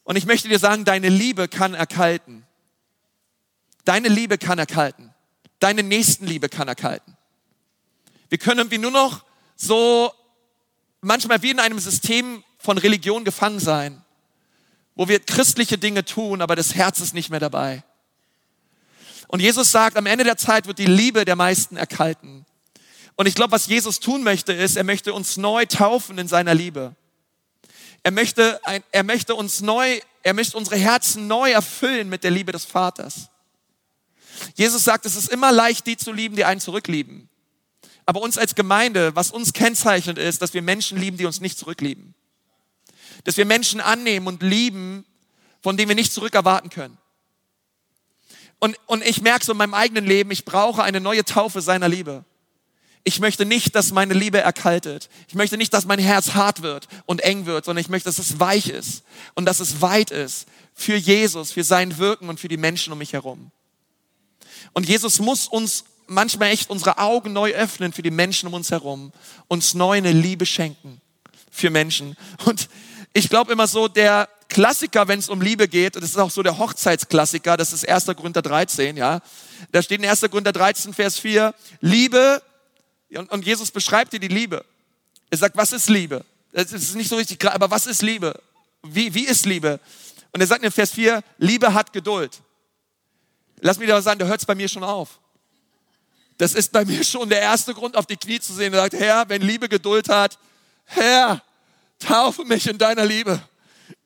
[0.05, 2.45] Und ich möchte dir sagen, deine Liebe kann erkalten.
[3.85, 5.11] Deine Liebe kann erkalten.
[5.61, 7.17] Deine Nächstenliebe kann erkalten.
[8.29, 9.25] Wir können irgendwie nur noch
[9.55, 10.13] so
[11.03, 14.03] manchmal wie in einem System von Religion gefangen sein
[14.95, 17.83] wo wir christliche Dinge tun, aber das Herz ist nicht mehr dabei.
[19.33, 22.47] Und Jesus sagt, am Ende der Zeit wird die Liebe der meisten erkalten.
[23.17, 26.55] Und ich glaube, was Jesus tun möchte, ist, er möchte uns neu taufen in seiner
[26.55, 26.95] Liebe.
[28.05, 32.31] Er möchte, ein, er möchte uns neu, er möchte unsere Herzen neu erfüllen mit der
[32.31, 33.31] Liebe des Vaters.
[34.55, 37.29] Jesus sagt, es ist immer leicht, die zu lieben, die einen zurücklieben.
[38.07, 41.59] Aber uns als Gemeinde, was uns kennzeichnet, ist, dass wir Menschen lieben, die uns nicht
[41.59, 42.15] zurücklieben
[43.25, 45.05] dass wir Menschen annehmen und lieben,
[45.63, 46.99] von denen wir nicht zurückerwarten können.
[48.63, 51.89] Und, und ich merke so in meinem eigenen Leben, ich brauche eine neue Taufe seiner
[51.89, 52.25] Liebe.
[53.03, 55.09] Ich möchte nicht, dass meine Liebe erkaltet.
[55.27, 58.21] Ich möchte nicht, dass mein Herz hart wird und eng wird, sondern ich möchte, dass
[58.21, 59.03] es weich ist
[59.35, 63.01] und dass es weit ist für Jesus, für sein Wirken und für die Menschen um
[63.01, 63.51] mich herum.
[64.75, 68.71] Und Jesus muss uns manchmal echt unsere Augen neu öffnen für die Menschen um uns
[68.71, 69.13] herum,
[69.49, 71.01] uns neu eine Liebe schenken
[71.51, 72.17] für Menschen.
[72.45, 72.69] Und
[73.13, 76.31] ich glaube immer so, der Klassiker, wenn es um Liebe geht, und das ist auch
[76.31, 78.05] so der Hochzeitsklassiker, das ist 1.
[78.17, 79.21] Korinther 13, ja.
[79.71, 80.21] Da steht in 1.
[80.31, 82.43] Korinther 13, Vers 4, Liebe
[83.31, 84.63] Und Jesus beschreibt dir die Liebe.
[85.31, 86.25] Er sagt, was ist Liebe?
[86.53, 88.39] Es ist nicht so richtig klar, aber was ist Liebe?
[88.83, 89.81] Wie, wie ist Liebe?
[90.33, 92.43] Und er sagt in Vers 4, Liebe hat Geduld.
[93.61, 95.19] Lass mich aber sagen, da hört es bei mir schon auf.
[96.37, 98.75] Das ist bei mir schon der erste Grund, auf die Knie zu sehen.
[98.75, 100.39] Er sagt, Herr, wenn Liebe Geduld hat,
[100.85, 101.43] Herr,
[101.99, 103.41] taufe mich in deiner Liebe.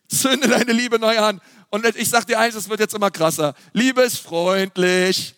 [0.08, 1.40] Zünde deine Liebe neu an.
[1.70, 3.54] Und ich sage dir eins, es wird jetzt immer krasser.
[3.72, 5.34] Liebe ist freundlich.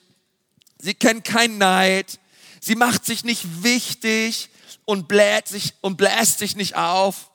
[0.80, 2.18] Sie kennt keinen Neid.
[2.60, 4.50] Sie macht sich nicht wichtig
[4.84, 7.30] und bläht sich und bläst sich nicht auf.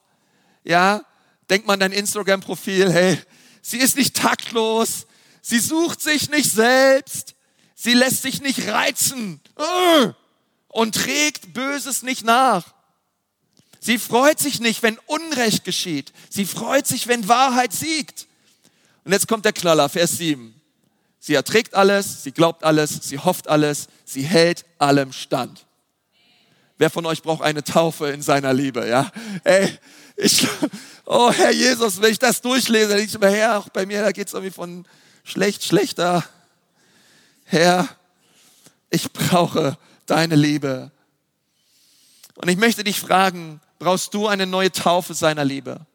[0.64, 1.04] Ja,
[1.50, 2.92] denk mal an dein Instagram-Profil.
[2.92, 3.20] Hey,
[3.62, 5.08] sie ist nicht taktlos.
[5.42, 7.36] Sie sucht sich nicht selbst.
[7.76, 10.08] Sie lässt sich nicht reizen äh,
[10.70, 12.74] und trägt Böses nicht nach.
[13.84, 16.14] Sie freut sich nicht, wenn Unrecht geschieht.
[16.30, 18.28] Sie freut sich, wenn Wahrheit siegt.
[19.04, 20.56] Und jetzt kommt der Knaller, Vers 7.
[21.20, 25.66] Sie erträgt alles, sie glaubt alles, sie hofft alles, sie hält allem stand.
[26.78, 29.12] Wer von euch braucht eine Taufe in seiner Liebe, ja?
[29.44, 29.78] Ey,
[30.16, 30.48] ich,
[31.06, 34.02] oh Herr Jesus, wenn ich das durchlese, dann denke ich mir, Herr, auch bei mir,
[34.02, 34.88] da geht es irgendwie von
[35.26, 36.24] schlecht, schlechter.
[37.44, 37.90] Herr,
[38.90, 40.90] ich brauche deine Liebe.
[42.36, 45.86] Und ich möchte dich fragen, brauchst du eine neue Taufe seiner Liebe?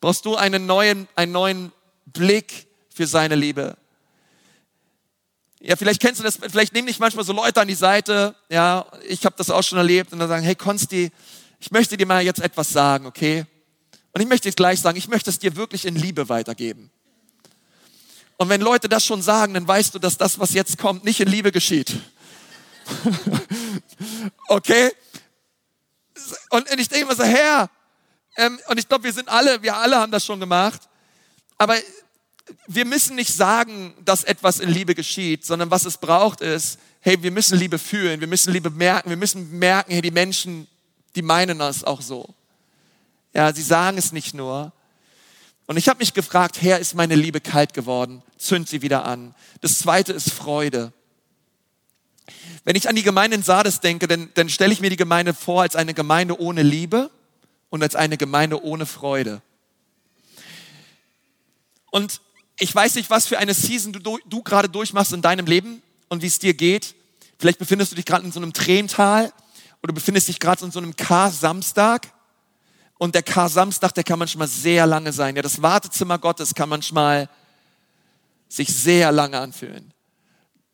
[0.00, 1.72] Brauchst du einen neuen, einen neuen
[2.04, 3.76] Blick für seine Liebe?
[5.60, 8.84] Ja, vielleicht kennst du das, vielleicht nehmen dich manchmal so Leute an die Seite, ja,
[9.08, 11.10] ich habe das auch schon erlebt und dann sagen, hey Konsti,
[11.58, 13.46] ich möchte dir mal jetzt etwas sagen, okay?
[14.12, 16.90] Und ich möchte dir gleich sagen, ich möchte es dir wirklich in Liebe weitergeben.
[18.36, 21.20] Und wenn Leute das schon sagen, dann weißt du, dass das, was jetzt kommt, nicht
[21.20, 21.94] in Liebe geschieht.
[24.48, 24.92] okay?
[26.50, 27.70] Und ich denke immer so, Herr,
[28.36, 30.80] ähm, und ich glaube, wir sind alle, wir alle haben das schon gemacht,
[31.58, 31.76] aber
[32.66, 37.22] wir müssen nicht sagen, dass etwas in Liebe geschieht, sondern was es braucht ist, hey,
[37.22, 40.66] wir müssen Liebe fühlen, wir müssen Liebe merken, wir müssen merken, hey, die Menschen,
[41.14, 42.34] die meinen das auch so.
[43.32, 44.72] Ja, sie sagen es nicht nur.
[45.66, 48.22] Und ich habe mich gefragt, Herr, ist meine Liebe kalt geworden?
[48.36, 49.34] Zünd sie wieder an.
[49.60, 50.92] Das zweite ist Freude.
[52.64, 55.34] Wenn ich an die Gemeinde in Sardes denke, dann, dann stelle ich mir die Gemeinde
[55.34, 57.10] vor als eine Gemeinde ohne Liebe
[57.70, 59.42] und als eine Gemeinde ohne Freude.
[61.90, 62.20] Und
[62.58, 66.22] ich weiß nicht, was für eine Season du, du gerade durchmachst in deinem Leben und
[66.22, 66.94] wie es dir geht.
[67.38, 69.32] Vielleicht befindest du dich gerade in so einem Tränental
[69.82, 72.12] oder befindest dich gerade in so einem Kar-Samstag.
[72.98, 75.36] Und der Kar-Samstag, der kann manchmal sehr lange sein.
[75.36, 77.28] Ja, das Wartezimmer Gottes kann manchmal
[78.48, 79.93] sich sehr lange anfühlen.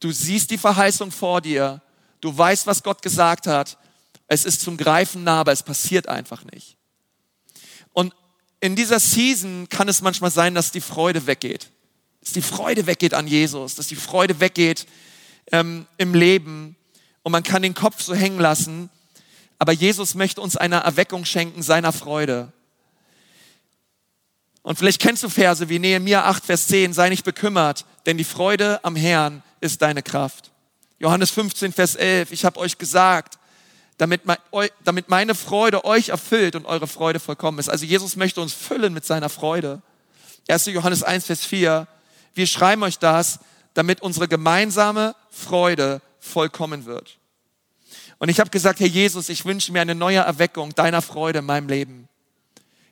[0.01, 1.83] Du siehst die Verheißung vor dir.
[2.21, 3.79] Du weißt, was Gott gesagt hat.
[4.27, 6.77] Es ist zum Greifen nah, aber es passiert einfach nicht.
[7.93, 8.15] Und
[8.61, 11.71] in dieser Season kann es manchmal sein, dass die Freude weggeht.
[12.21, 14.87] Dass die Freude weggeht an Jesus, dass die Freude weggeht
[15.53, 16.77] ähm, im Leben
[17.23, 18.91] und man kann den Kopf so hängen lassen.
[19.59, 22.53] Aber Jesus möchte uns eine Erweckung schenken seiner Freude.
[24.63, 28.25] Und vielleicht kennst du Verse wie Nehemiah 8, Vers 10, sei nicht bekümmert, denn die
[28.25, 30.51] Freude am Herrn ist deine Kraft.
[30.99, 33.39] Johannes 15, Vers 11, ich habe euch gesagt,
[33.97, 34.23] damit,
[35.09, 37.69] meine Freude euch erfüllt und eure Freude vollkommen ist.
[37.69, 39.83] Also Jesus möchte uns füllen mit seiner Freude.
[40.49, 40.67] 1.
[40.67, 41.87] Johannes 1, Vers 4,
[42.35, 43.41] wir schreiben euch das,
[43.75, 47.19] damit unsere gemeinsame Freude vollkommen wird.
[48.19, 51.47] Und ich habe gesagt, Herr Jesus, ich wünsche mir eine neue Erweckung deiner Freude in
[51.47, 52.09] meinem Leben.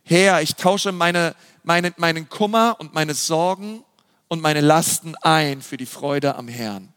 [0.03, 3.85] Herr, ich tausche meine, meine, meinen Kummer und meine Sorgen
[4.29, 6.93] und meine Lasten ein für die Freude am Herrn.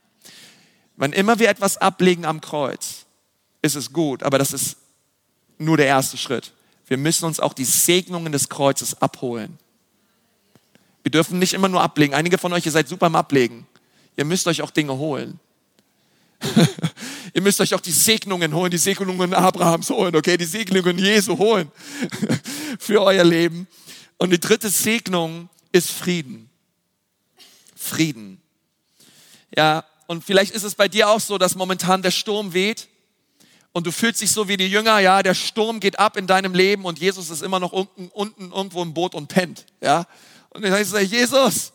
[0.98, 3.06] Wann immer wir etwas ablegen am Kreuz,
[3.62, 4.78] ist es gut, aber das ist
[5.58, 6.54] nur der erste Schritt.
[6.86, 9.58] Wir müssen uns auch die Segnungen des Kreuzes abholen.
[11.04, 12.14] Wir dürfen nicht immer nur ablegen.
[12.14, 13.66] Einige von euch, ihr seid super am Ablegen.
[14.18, 15.40] Ihr müsst euch auch Dinge holen.
[17.34, 20.38] ihr müsst euch auch die Segnungen holen, die Segnungen Abrahams holen, okay?
[20.38, 21.72] Die Segnungen Jesu holen
[22.80, 23.68] für euer Leben.
[24.18, 26.51] Und die dritte Segnung ist Frieden.
[27.82, 28.40] Frieden.
[29.58, 32.88] Ja, und vielleicht ist es bei dir auch so, dass momentan der Sturm weht
[33.74, 36.54] und du fühlst dich so wie die Jünger, ja, der Sturm geht ab in deinem
[36.54, 40.06] Leben und Jesus ist immer noch unten, unten irgendwo im Boot und pennt, ja.
[40.52, 41.74] Und dann sagst du, Jesus,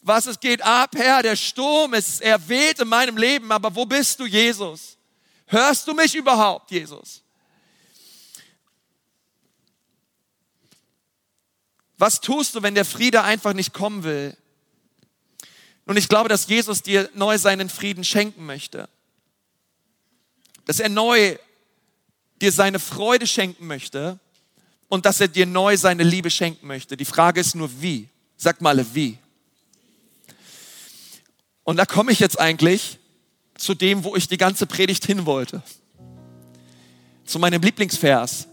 [0.00, 3.84] was es geht ab, Herr, der Sturm ist, er weht in meinem Leben, aber wo
[3.84, 4.96] bist du, Jesus?
[5.46, 7.22] Hörst du mich überhaupt, Jesus?
[11.98, 14.36] Was tust du, wenn der Friede einfach nicht kommen will?
[15.86, 18.88] Und ich glaube, dass Jesus dir neu seinen Frieden schenken möchte.
[20.64, 21.36] Dass er neu
[22.40, 24.18] dir seine Freude schenken möchte
[24.88, 26.96] und dass er dir neu seine Liebe schenken möchte.
[26.96, 28.08] Die Frage ist nur wie.
[28.36, 29.18] Sag mal wie.
[31.64, 32.98] Und da komme ich jetzt eigentlich
[33.56, 35.62] zu dem, wo ich die ganze Predigt hin wollte.
[37.24, 38.48] zu meinem Lieblingsvers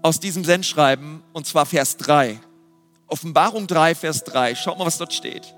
[0.00, 2.40] aus diesem Sendschreiben, und zwar Vers 3.
[3.08, 4.54] Offenbarung 3, Vers 3.
[4.54, 5.54] Schaut mal, was dort steht.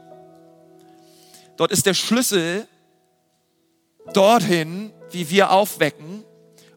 [1.59, 2.69] Dort ist der Schlüssel
[4.15, 6.25] dorthin, wie wir aufwecken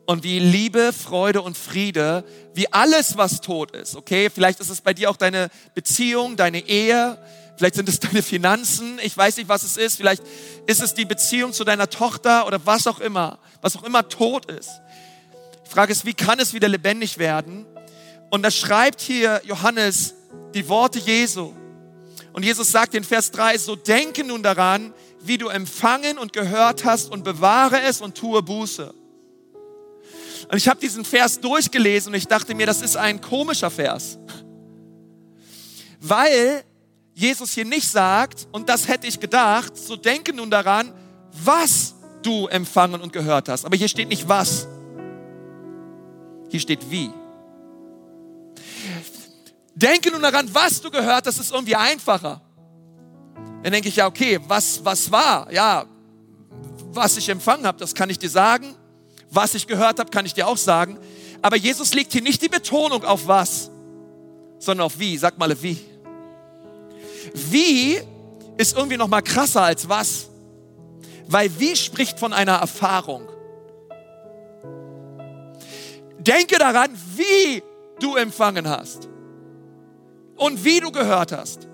[0.07, 4.31] und wie Liebe, Freude und Friede, wie alles, was tot ist, okay?
[4.33, 7.19] Vielleicht ist es bei dir auch deine Beziehung, deine Ehe,
[7.57, 10.23] vielleicht sind es deine Finanzen, ich weiß nicht, was es ist, vielleicht
[10.65, 14.47] ist es die Beziehung zu deiner Tochter oder was auch immer, was auch immer tot
[14.47, 14.71] ist.
[15.63, 17.67] Die Frage ist, wie kann es wieder lebendig werden?
[18.31, 20.15] Und da schreibt hier Johannes
[20.55, 21.53] die Worte Jesu.
[22.33, 26.85] Und Jesus sagt in Vers 3, so denke nun daran, wie du empfangen und gehört
[26.85, 28.93] hast und bewahre es und tue Buße.
[30.49, 34.17] Und ich habe diesen Vers durchgelesen und ich dachte mir, das ist ein komischer Vers.
[35.99, 36.63] Weil
[37.13, 40.93] Jesus hier nicht sagt, und das hätte ich gedacht, so denke nun daran,
[41.43, 43.65] was du empfangen und gehört hast.
[43.65, 44.67] Aber hier steht nicht was.
[46.49, 47.11] Hier steht wie.
[49.81, 52.41] Denke nun daran, was du gehört hast, ist irgendwie einfacher.
[53.63, 55.51] Dann denke ich, ja, okay, was, was war?
[55.51, 55.85] Ja,
[56.93, 58.75] was ich empfangen habe, das kann ich dir sagen.
[59.31, 60.99] Was ich gehört habe, kann ich dir auch sagen.
[61.41, 63.71] Aber Jesus legt hier nicht die Betonung auf was,
[64.59, 65.17] sondern auf wie.
[65.17, 65.79] Sag mal wie.
[67.33, 67.99] Wie
[68.57, 70.29] ist irgendwie noch mal krasser als was,
[71.27, 73.27] weil wie spricht von einer Erfahrung.
[76.19, 77.63] Denke daran, wie
[77.99, 79.10] du empfangen hast
[80.41, 81.67] und wie du gehört hast.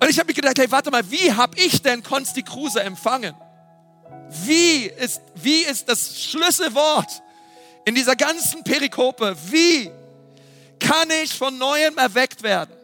[0.00, 3.34] Und ich habe mir gedacht, hey, warte mal, wie habe ich denn Konsti Kruse empfangen?
[4.46, 7.22] Wie ist, wie ist das Schlüsselwort
[7.84, 9.36] in dieser ganzen Perikope?
[9.50, 9.90] Wie
[10.80, 12.74] kann ich von neuem erweckt werden?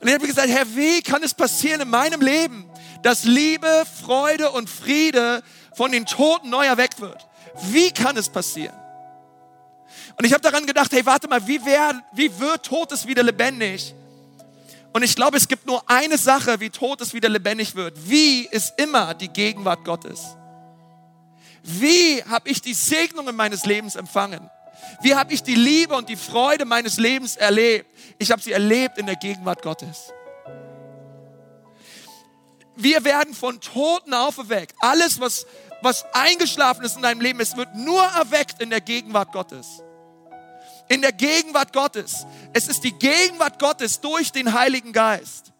[0.00, 2.68] Und ich habe gesagt, Herr, wie kann es passieren in meinem Leben,
[3.04, 5.44] dass Liebe, Freude und Friede
[5.76, 7.24] von den Toten neu erweckt wird?
[7.70, 8.76] Wie kann es passieren?
[10.16, 13.94] Und ich habe daran gedacht, hey, warte mal, wie, wär, wie wird Totes wieder lebendig?
[14.92, 17.94] Und ich glaube, es gibt nur eine Sache, wie Totes wieder lebendig wird.
[18.08, 20.36] Wie ist immer die Gegenwart Gottes?
[21.62, 24.48] Wie habe ich die Segnungen meines Lebens empfangen?
[25.02, 27.86] Wie habe ich die Liebe und die Freude meines Lebens erlebt?
[28.18, 30.12] Ich habe sie erlebt in der Gegenwart Gottes.
[32.76, 34.74] Wir werden von Toten auferweckt.
[34.78, 35.46] Alles, was,
[35.82, 39.82] was eingeschlafen ist in deinem Leben, es wird nur erweckt in der Gegenwart Gottes
[40.88, 42.26] in der Gegenwart Gottes.
[42.52, 45.52] Es ist die Gegenwart Gottes durch den Heiligen Geist.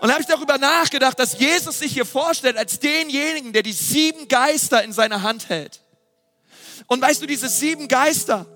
[0.00, 3.72] Und da habe ich darüber nachgedacht, dass Jesus sich hier vorstellt als denjenigen, der die
[3.72, 5.80] sieben Geister in seiner Hand hält.
[6.86, 8.46] Und weißt du, diese sieben Geister,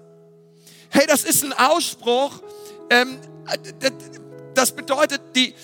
[0.91, 2.43] hey, das ist ein Ausspruch,
[2.91, 3.19] ähm,
[4.55, 5.55] das bedeutet, die,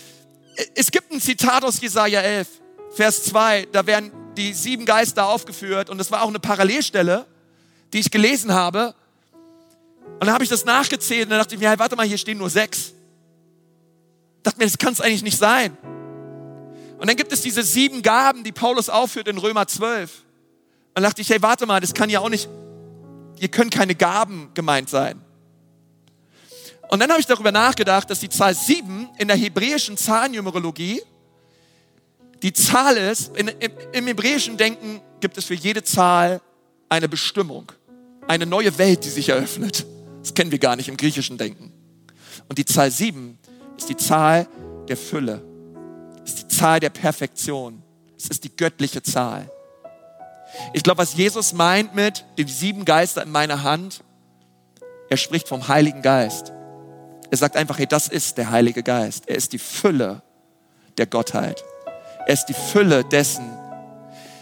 [0.74, 2.48] es gibt ein Zitat aus Jesaja 11,
[2.92, 7.26] Vers 2, da werden die sieben Geister aufgeführt und das war auch eine Parallelstelle,
[7.92, 8.94] die ich gelesen habe.
[10.20, 12.18] Und dann habe ich das nachgezählt und dann dachte ich mir, hey, warte mal, hier
[12.18, 12.92] stehen nur sechs.
[14.37, 15.78] Ich dachte mir, das kann es eigentlich nicht sein.
[16.98, 20.11] Und dann gibt es diese sieben Gaben, die Paulus aufführt in Römer 12.
[20.11, 20.24] Und
[20.92, 22.50] dann dachte ich, hey, warte mal, das kann ja auch nicht,
[23.38, 25.22] hier können keine Gaben gemeint sein.
[26.90, 31.00] Und dann habe ich darüber nachgedacht, dass die Zahl sieben in der hebräischen Zahlennumerologie
[32.42, 36.42] die Zahl ist, in, im, im hebräischen Denken gibt es für jede Zahl
[36.90, 37.72] eine Bestimmung,
[38.28, 39.87] eine neue Welt, die sich eröffnet.
[40.20, 41.72] Das kennen wir gar nicht im griechischen Denken.
[42.48, 43.38] Und die Zahl 7
[43.76, 44.46] ist die Zahl
[44.88, 45.42] der Fülle.
[46.24, 47.83] ist die Zahl der Perfektion.
[48.16, 49.50] Es ist die göttliche Zahl.
[50.72, 54.02] Ich glaube, was Jesus meint mit den sieben Geister in meiner Hand,
[55.09, 56.52] er spricht vom Heiligen Geist.
[57.30, 59.28] Er sagt einfach, hey, das ist der Heilige Geist.
[59.28, 60.22] Er ist die Fülle
[60.98, 61.64] der Gottheit.
[62.26, 63.48] Er ist die Fülle dessen.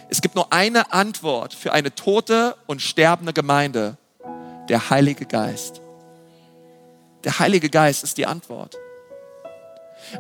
[0.09, 3.99] Es gibt nur eine Antwort für eine tote und sterbende Gemeinde
[4.69, 5.81] der Heilige Geist.
[7.25, 8.77] Der Heilige Geist ist die Antwort.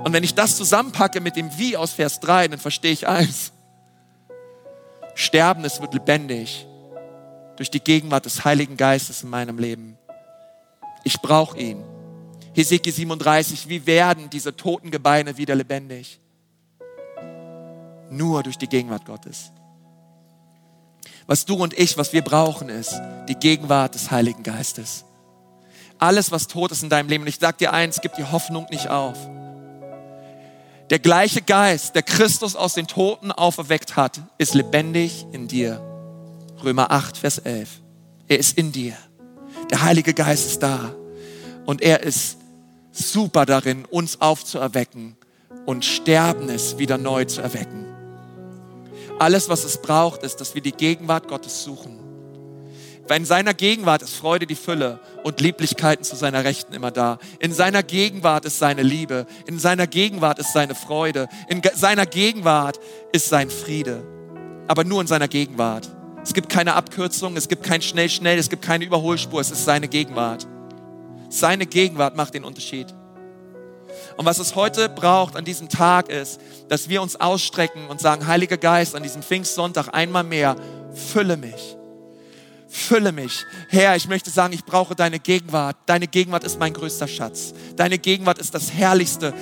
[0.05, 3.53] Und wenn ich das zusammenpacke mit dem Wie aus Vers 3, dann verstehe ich eins.
[5.15, 6.67] Sterben, es wird lebendig
[7.57, 9.99] durch die Gegenwart des Heiligen Geistes in meinem Leben.
[11.05, 11.83] Ich brauche ihn.
[12.55, 16.21] Hesekiel 37, wie werden diese toten Gebeine wieder lebendig?
[18.11, 19.53] Nur durch die Gegenwart Gottes.
[21.29, 22.99] Was du und ich, was wir brauchen, ist
[23.29, 25.05] die Gegenwart des Heiligen Geistes.
[25.99, 27.25] Alles, was tot ist in deinem Leben.
[27.25, 29.19] Und ich sage dir eins, gib die Hoffnung nicht auf.
[30.89, 35.83] Der gleiche Geist, der Christus aus den Toten auferweckt hat, ist lebendig in dir.
[36.65, 37.69] Römer 8, Vers 11.
[38.27, 38.97] Er ist in dir.
[39.71, 40.95] Der Heilige Geist ist da.
[41.67, 42.39] Und er ist
[42.91, 45.15] super darin, uns aufzuerwecken
[45.67, 47.88] und Sterbenes wieder neu zu erwecken.
[49.19, 51.99] Alles, was es braucht, ist, dass wir die Gegenwart Gottes suchen.
[53.09, 57.19] Weil in seiner Gegenwart ist Freude die Fülle und Lieblichkeiten zu seiner Rechten immer da.
[57.39, 59.27] In seiner Gegenwart ist seine Liebe.
[59.47, 61.27] In seiner Gegenwart ist seine Freude.
[61.49, 62.79] In seiner Gegenwart
[63.13, 64.05] ist sein Friede.
[64.69, 65.89] Aber nur in seiner Gegenwart.
[66.23, 69.41] Es gibt keine Abkürzung, es gibt kein schnell, schnell, es gibt keine Überholspur.
[69.41, 70.47] Es ist seine Gegenwart.
[71.31, 72.95] Seine Gegenwart macht den Unterschied.
[74.17, 78.27] Und was es heute braucht an diesem Tag ist, dass wir uns ausstrecken und sagen,
[78.27, 80.57] Heiliger Geist, an diesem Pfingstsonntag einmal mehr,
[80.93, 81.77] fülle mich.
[82.69, 83.47] Fülle mich.
[83.69, 85.77] Herr, ich möchte sagen, ich brauche deine Gegenwart.
[85.87, 87.55] Deine Gegenwart ist mein größter Schatz.
[87.77, 89.33] Deine Gegenwart ist das Herrlichste,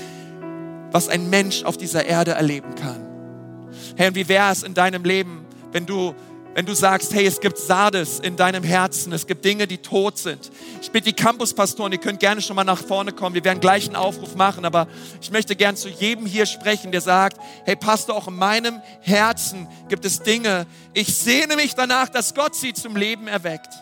[0.93, 3.05] was ein Mensch auf dieser Erde erleben kann.
[3.97, 6.15] Herr, wie wäre es in deinem Leben, wenn du
[6.57, 10.17] wenn du sagst, hey, es gibt Sardes in deinem Herzen, es gibt Dinge, die tot
[10.17, 10.51] sind.
[10.81, 13.35] Ich bitte die Campuspastoren, ihr könnt gerne schon mal nach vorne kommen.
[13.35, 14.89] Wir werden gleich einen Aufruf machen, aber
[15.21, 17.37] ich möchte gern zu jedem hier sprechen, der sagt,
[17.67, 20.67] hey, Pastor, auch in meinem Herzen gibt es Dinge.
[20.95, 23.75] Ich sehne mich danach, dass Gott sie zum Leben erweckt.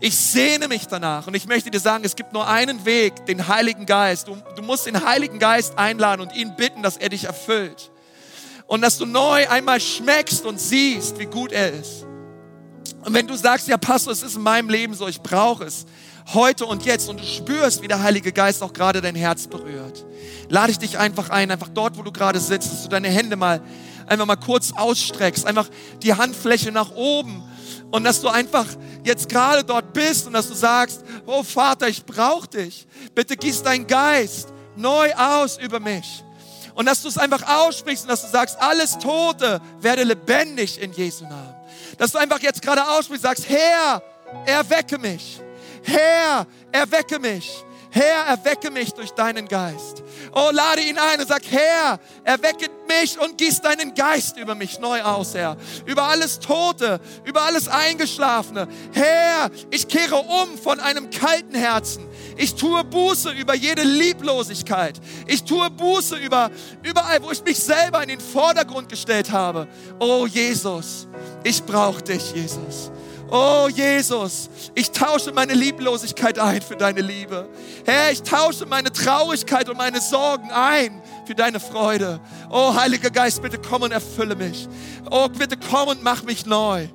[0.00, 3.46] Ich sehne mich danach und ich möchte dir sagen, es gibt nur einen Weg, den
[3.46, 4.26] Heiligen Geist.
[4.26, 7.92] Du, du musst den Heiligen Geist einladen und ihn bitten, dass er dich erfüllt
[8.66, 12.04] und dass du neu einmal schmeckst und siehst, wie gut er ist.
[13.04, 15.86] Und wenn du sagst, ja Pastor, es ist in meinem Leben so, ich brauche es
[16.34, 20.04] heute und jetzt und du spürst, wie der Heilige Geist auch gerade dein Herz berührt,
[20.48, 23.36] lade ich dich einfach ein, einfach dort, wo du gerade sitzt, dass du deine Hände
[23.36, 23.62] mal
[24.06, 25.68] einfach mal kurz ausstreckst, einfach
[26.02, 27.42] die Handfläche nach oben
[27.90, 28.66] und dass du einfach
[29.04, 32.86] jetzt gerade dort bist und dass du sagst, oh Vater, ich brauche dich.
[33.14, 36.24] Bitte gieß dein Geist neu aus über mich.
[36.76, 40.92] Und dass du es einfach aussprichst und dass du sagst, alles Tote werde lebendig in
[40.92, 41.54] Jesu Namen.
[41.96, 44.02] Dass du einfach jetzt gerade aussprichst sagst, Herr,
[44.44, 45.40] erwecke mich.
[45.82, 47.64] Herr, erwecke mich.
[47.90, 50.02] Herr, erwecke mich durch deinen Geist.
[50.34, 54.78] Oh, lade ihn ein und sag, Herr, erwecke mich und gieß deinen Geist über mich
[54.78, 55.56] neu aus, Herr.
[55.86, 58.68] Über alles Tote, über alles Eingeschlafene.
[58.92, 62.05] Herr, ich kehre um von einem kalten Herzen
[62.36, 65.00] ich tue Buße über jede Lieblosigkeit.
[65.26, 66.50] Ich tue Buße über
[66.82, 69.66] überall, wo ich mich selber in den Vordergrund gestellt habe.
[69.98, 71.08] Oh Jesus,
[71.44, 72.90] ich brauche dich, Jesus.
[73.28, 77.48] Oh Jesus, ich tausche meine Lieblosigkeit ein für deine Liebe.
[77.84, 82.20] Herr, ich tausche meine Traurigkeit und meine Sorgen ein für deine Freude.
[82.50, 84.68] Oh Heiliger Geist, bitte komm und erfülle mich.
[85.10, 86.86] Oh, bitte komm und mach mich neu.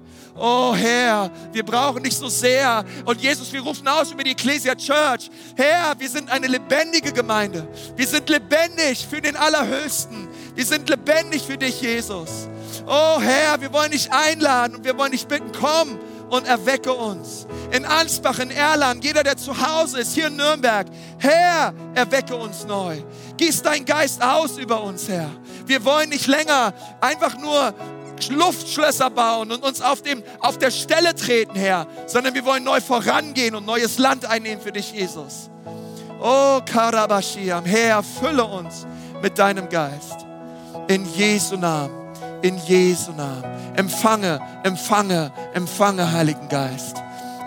[0.43, 2.83] Oh Herr, wir brauchen dich so sehr.
[3.05, 5.29] Und Jesus, wir rufen aus über die Ecclesia Church.
[5.55, 7.67] Herr, wir sind eine lebendige Gemeinde.
[7.95, 10.27] Wir sind lebendig für den Allerhöchsten.
[10.55, 12.47] Wir sind lebendig für dich, Jesus.
[12.87, 15.99] Oh Herr, wir wollen dich einladen und wir wollen dich bitten, komm
[16.31, 17.45] und erwecke uns.
[17.71, 20.87] In Ansbach, in Erlangen, jeder, der zu Hause ist, hier in Nürnberg.
[21.19, 22.97] Herr, erwecke uns neu.
[23.37, 25.29] Gieß dein Geist aus über uns, Herr.
[25.67, 27.75] Wir wollen nicht länger einfach nur
[28.30, 32.82] Luftschlösser bauen und uns auf, dem, auf der Stelle treten, Herr, sondern wir wollen neu
[32.82, 35.49] vorangehen und neues Land einnehmen für dich, Jesus.
[36.22, 38.86] Oh, Karabashiam, Herr, fülle uns
[39.22, 40.26] mit deinem Geist.
[40.88, 41.91] In Jesu Namen,
[42.41, 43.43] in Jesu Namen.
[43.76, 46.97] Empfange, empfange, empfange, Heiligen Geist.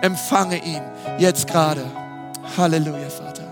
[0.03, 0.83] Empfange ihn
[1.19, 1.85] jetzt gerade.
[2.57, 3.44] Halleluja, Vater.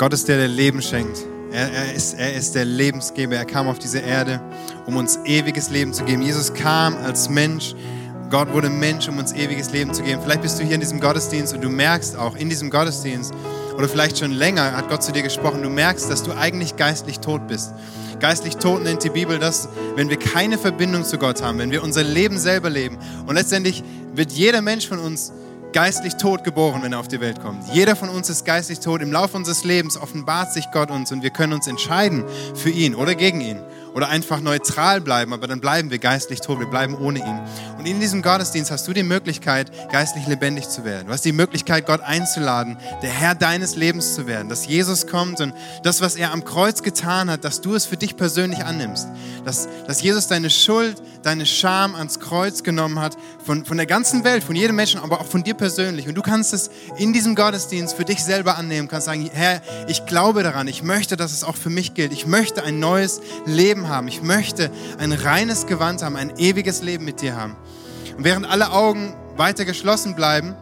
[0.00, 1.26] Gott ist der, der Leben schenkt.
[1.52, 3.36] Er, er, ist, er ist der Lebensgeber.
[3.36, 4.40] Er kam auf diese Erde,
[4.86, 6.22] um uns ewiges Leben zu geben.
[6.22, 7.74] Jesus kam als Mensch.
[8.30, 10.22] Gott wurde Mensch, um uns ewiges Leben zu geben.
[10.24, 13.34] Vielleicht bist du hier in diesem Gottesdienst und du merkst auch in diesem Gottesdienst,
[13.76, 17.20] oder vielleicht schon länger hat Gott zu dir gesprochen, du merkst, dass du eigentlich geistlich
[17.20, 17.74] tot bist.
[18.20, 21.82] Geistlich tot nennt die Bibel das, wenn wir keine Verbindung zu Gott haben, wenn wir
[21.82, 22.96] unser Leben selber leben.
[23.26, 23.84] Und letztendlich
[24.14, 25.32] wird jeder Mensch von uns
[25.72, 27.64] geistlich tot geboren, wenn er auf die Welt kommt.
[27.72, 29.02] Jeder von uns ist geistlich tot.
[29.02, 32.94] Im Laufe unseres Lebens offenbart sich Gott uns und wir können uns entscheiden für ihn
[32.94, 33.62] oder gegen ihn
[33.94, 37.40] oder einfach neutral bleiben, aber dann bleiben wir geistlich tot, wir bleiben ohne ihn.
[37.78, 41.06] Und in diesem Gottesdienst hast du die Möglichkeit, geistlich lebendig zu werden.
[41.06, 45.40] Du hast die Möglichkeit, Gott einzuladen, der Herr deines Lebens zu werden, dass Jesus kommt
[45.40, 49.08] und das, was er am Kreuz getan hat, dass du es für dich persönlich annimmst.
[49.44, 54.24] Dass, dass Jesus deine Schuld, deine Scham ans Kreuz genommen hat, von, von der ganzen
[54.24, 56.06] Welt, von jedem Menschen, aber auch von dir persönlich.
[56.06, 60.04] Und du kannst es in diesem Gottesdienst für dich selber annehmen, kannst sagen, Herr, ich
[60.06, 62.12] glaube daran, ich möchte, dass es auch für mich gilt.
[62.12, 64.08] Ich möchte ein neues Leben Leben haben.
[64.08, 67.56] Ich möchte ein reines Gewand haben, ein ewiges Leben mit dir haben.
[68.16, 70.54] Und während alle Augen weiter geschlossen bleiben,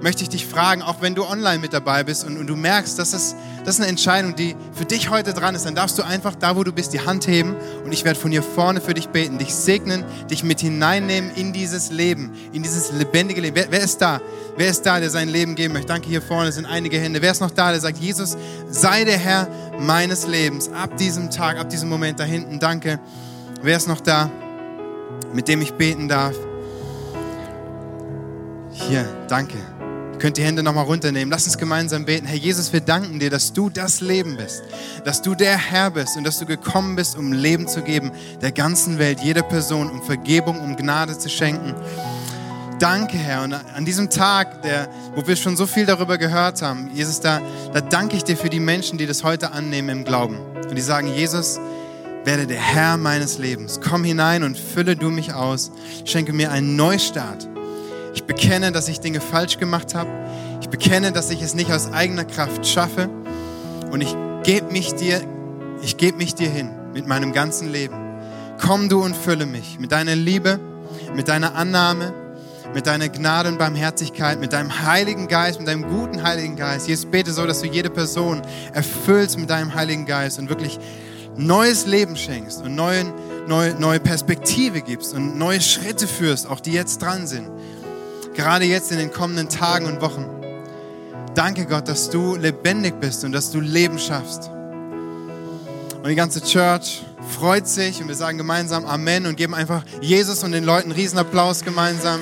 [0.00, 2.98] möchte ich dich fragen, auch wenn du online mit dabei bist und, und du merkst,
[2.98, 3.36] dass es,
[3.66, 6.54] das ist eine Entscheidung, die für dich heute dran ist, dann darfst du einfach da,
[6.54, 9.38] wo du bist, die Hand heben und ich werde von hier vorne für dich beten,
[9.38, 13.56] dich segnen, dich mit hineinnehmen in dieses Leben, in dieses lebendige Leben.
[13.56, 14.20] Wer, wer ist da?
[14.56, 15.88] Wer ist da, der sein Leben geben möchte?
[15.88, 17.20] Danke, hier vorne sind einige Hände.
[17.20, 18.36] Wer ist noch da, der sagt, Jesus,
[18.70, 19.48] sei der Herr
[19.80, 22.60] meines Lebens ab diesem Tag, ab diesem Moment da hinten.
[22.60, 23.00] Danke.
[23.62, 24.30] Wer ist noch da,
[25.32, 26.36] mit dem ich beten darf?
[28.70, 29.75] Hier, danke.
[30.18, 31.30] Könnt die Hände nochmal runternehmen.
[31.30, 32.26] Lass uns gemeinsam beten.
[32.26, 34.62] Herr Jesus, wir danken dir, dass du das Leben bist,
[35.04, 38.52] dass du der Herr bist und dass du gekommen bist, um Leben zu geben, der
[38.52, 41.74] ganzen Welt, jeder Person, um Vergebung, um Gnade zu schenken.
[42.78, 43.42] Danke, Herr.
[43.42, 47.40] Und an diesem Tag, der, wo wir schon so viel darüber gehört haben, Jesus, da,
[47.72, 50.38] da danke ich dir für die Menschen, die das heute annehmen im Glauben.
[50.68, 51.58] Und die sagen, Jesus,
[52.24, 53.80] werde der Herr meines Lebens.
[53.80, 55.70] Komm hinein und fülle du mich aus.
[56.04, 57.48] Schenke mir einen Neustart.
[58.16, 60.08] Ich bekenne, dass ich Dinge falsch gemacht habe.
[60.62, 63.10] Ich bekenne, dass ich es nicht aus eigener Kraft schaffe.
[63.90, 65.20] Und ich gebe mich dir,
[65.82, 67.94] ich gebe mich dir hin mit meinem ganzen Leben.
[68.58, 70.58] Komm du und fülle mich mit deiner Liebe,
[71.14, 72.14] mit deiner Annahme,
[72.72, 76.88] mit deiner Gnade und Barmherzigkeit, mit deinem Heiligen Geist, mit deinem guten Heiligen Geist.
[76.88, 78.40] Jesus, bete so, dass du jede Person
[78.72, 80.80] erfüllst mit deinem Heiligen Geist und wirklich
[81.36, 83.04] neues Leben schenkst und neue,
[83.46, 87.50] neue, neue Perspektive gibst und neue Schritte führst, auch die jetzt dran sind
[88.36, 90.26] gerade jetzt in den kommenden Tagen und Wochen.
[91.34, 94.50] Danke Gott, dass du lebendig bist und dass du Leben schaffst.
[96.02, 97.02] Und die ganze Church
[97.38, 101.00] freut sich und wir sagen gemeinsam Amen und geben einfach Jesus und den Leuten einen
[101.00, 102.20] Riesenapplaus gemeinsam.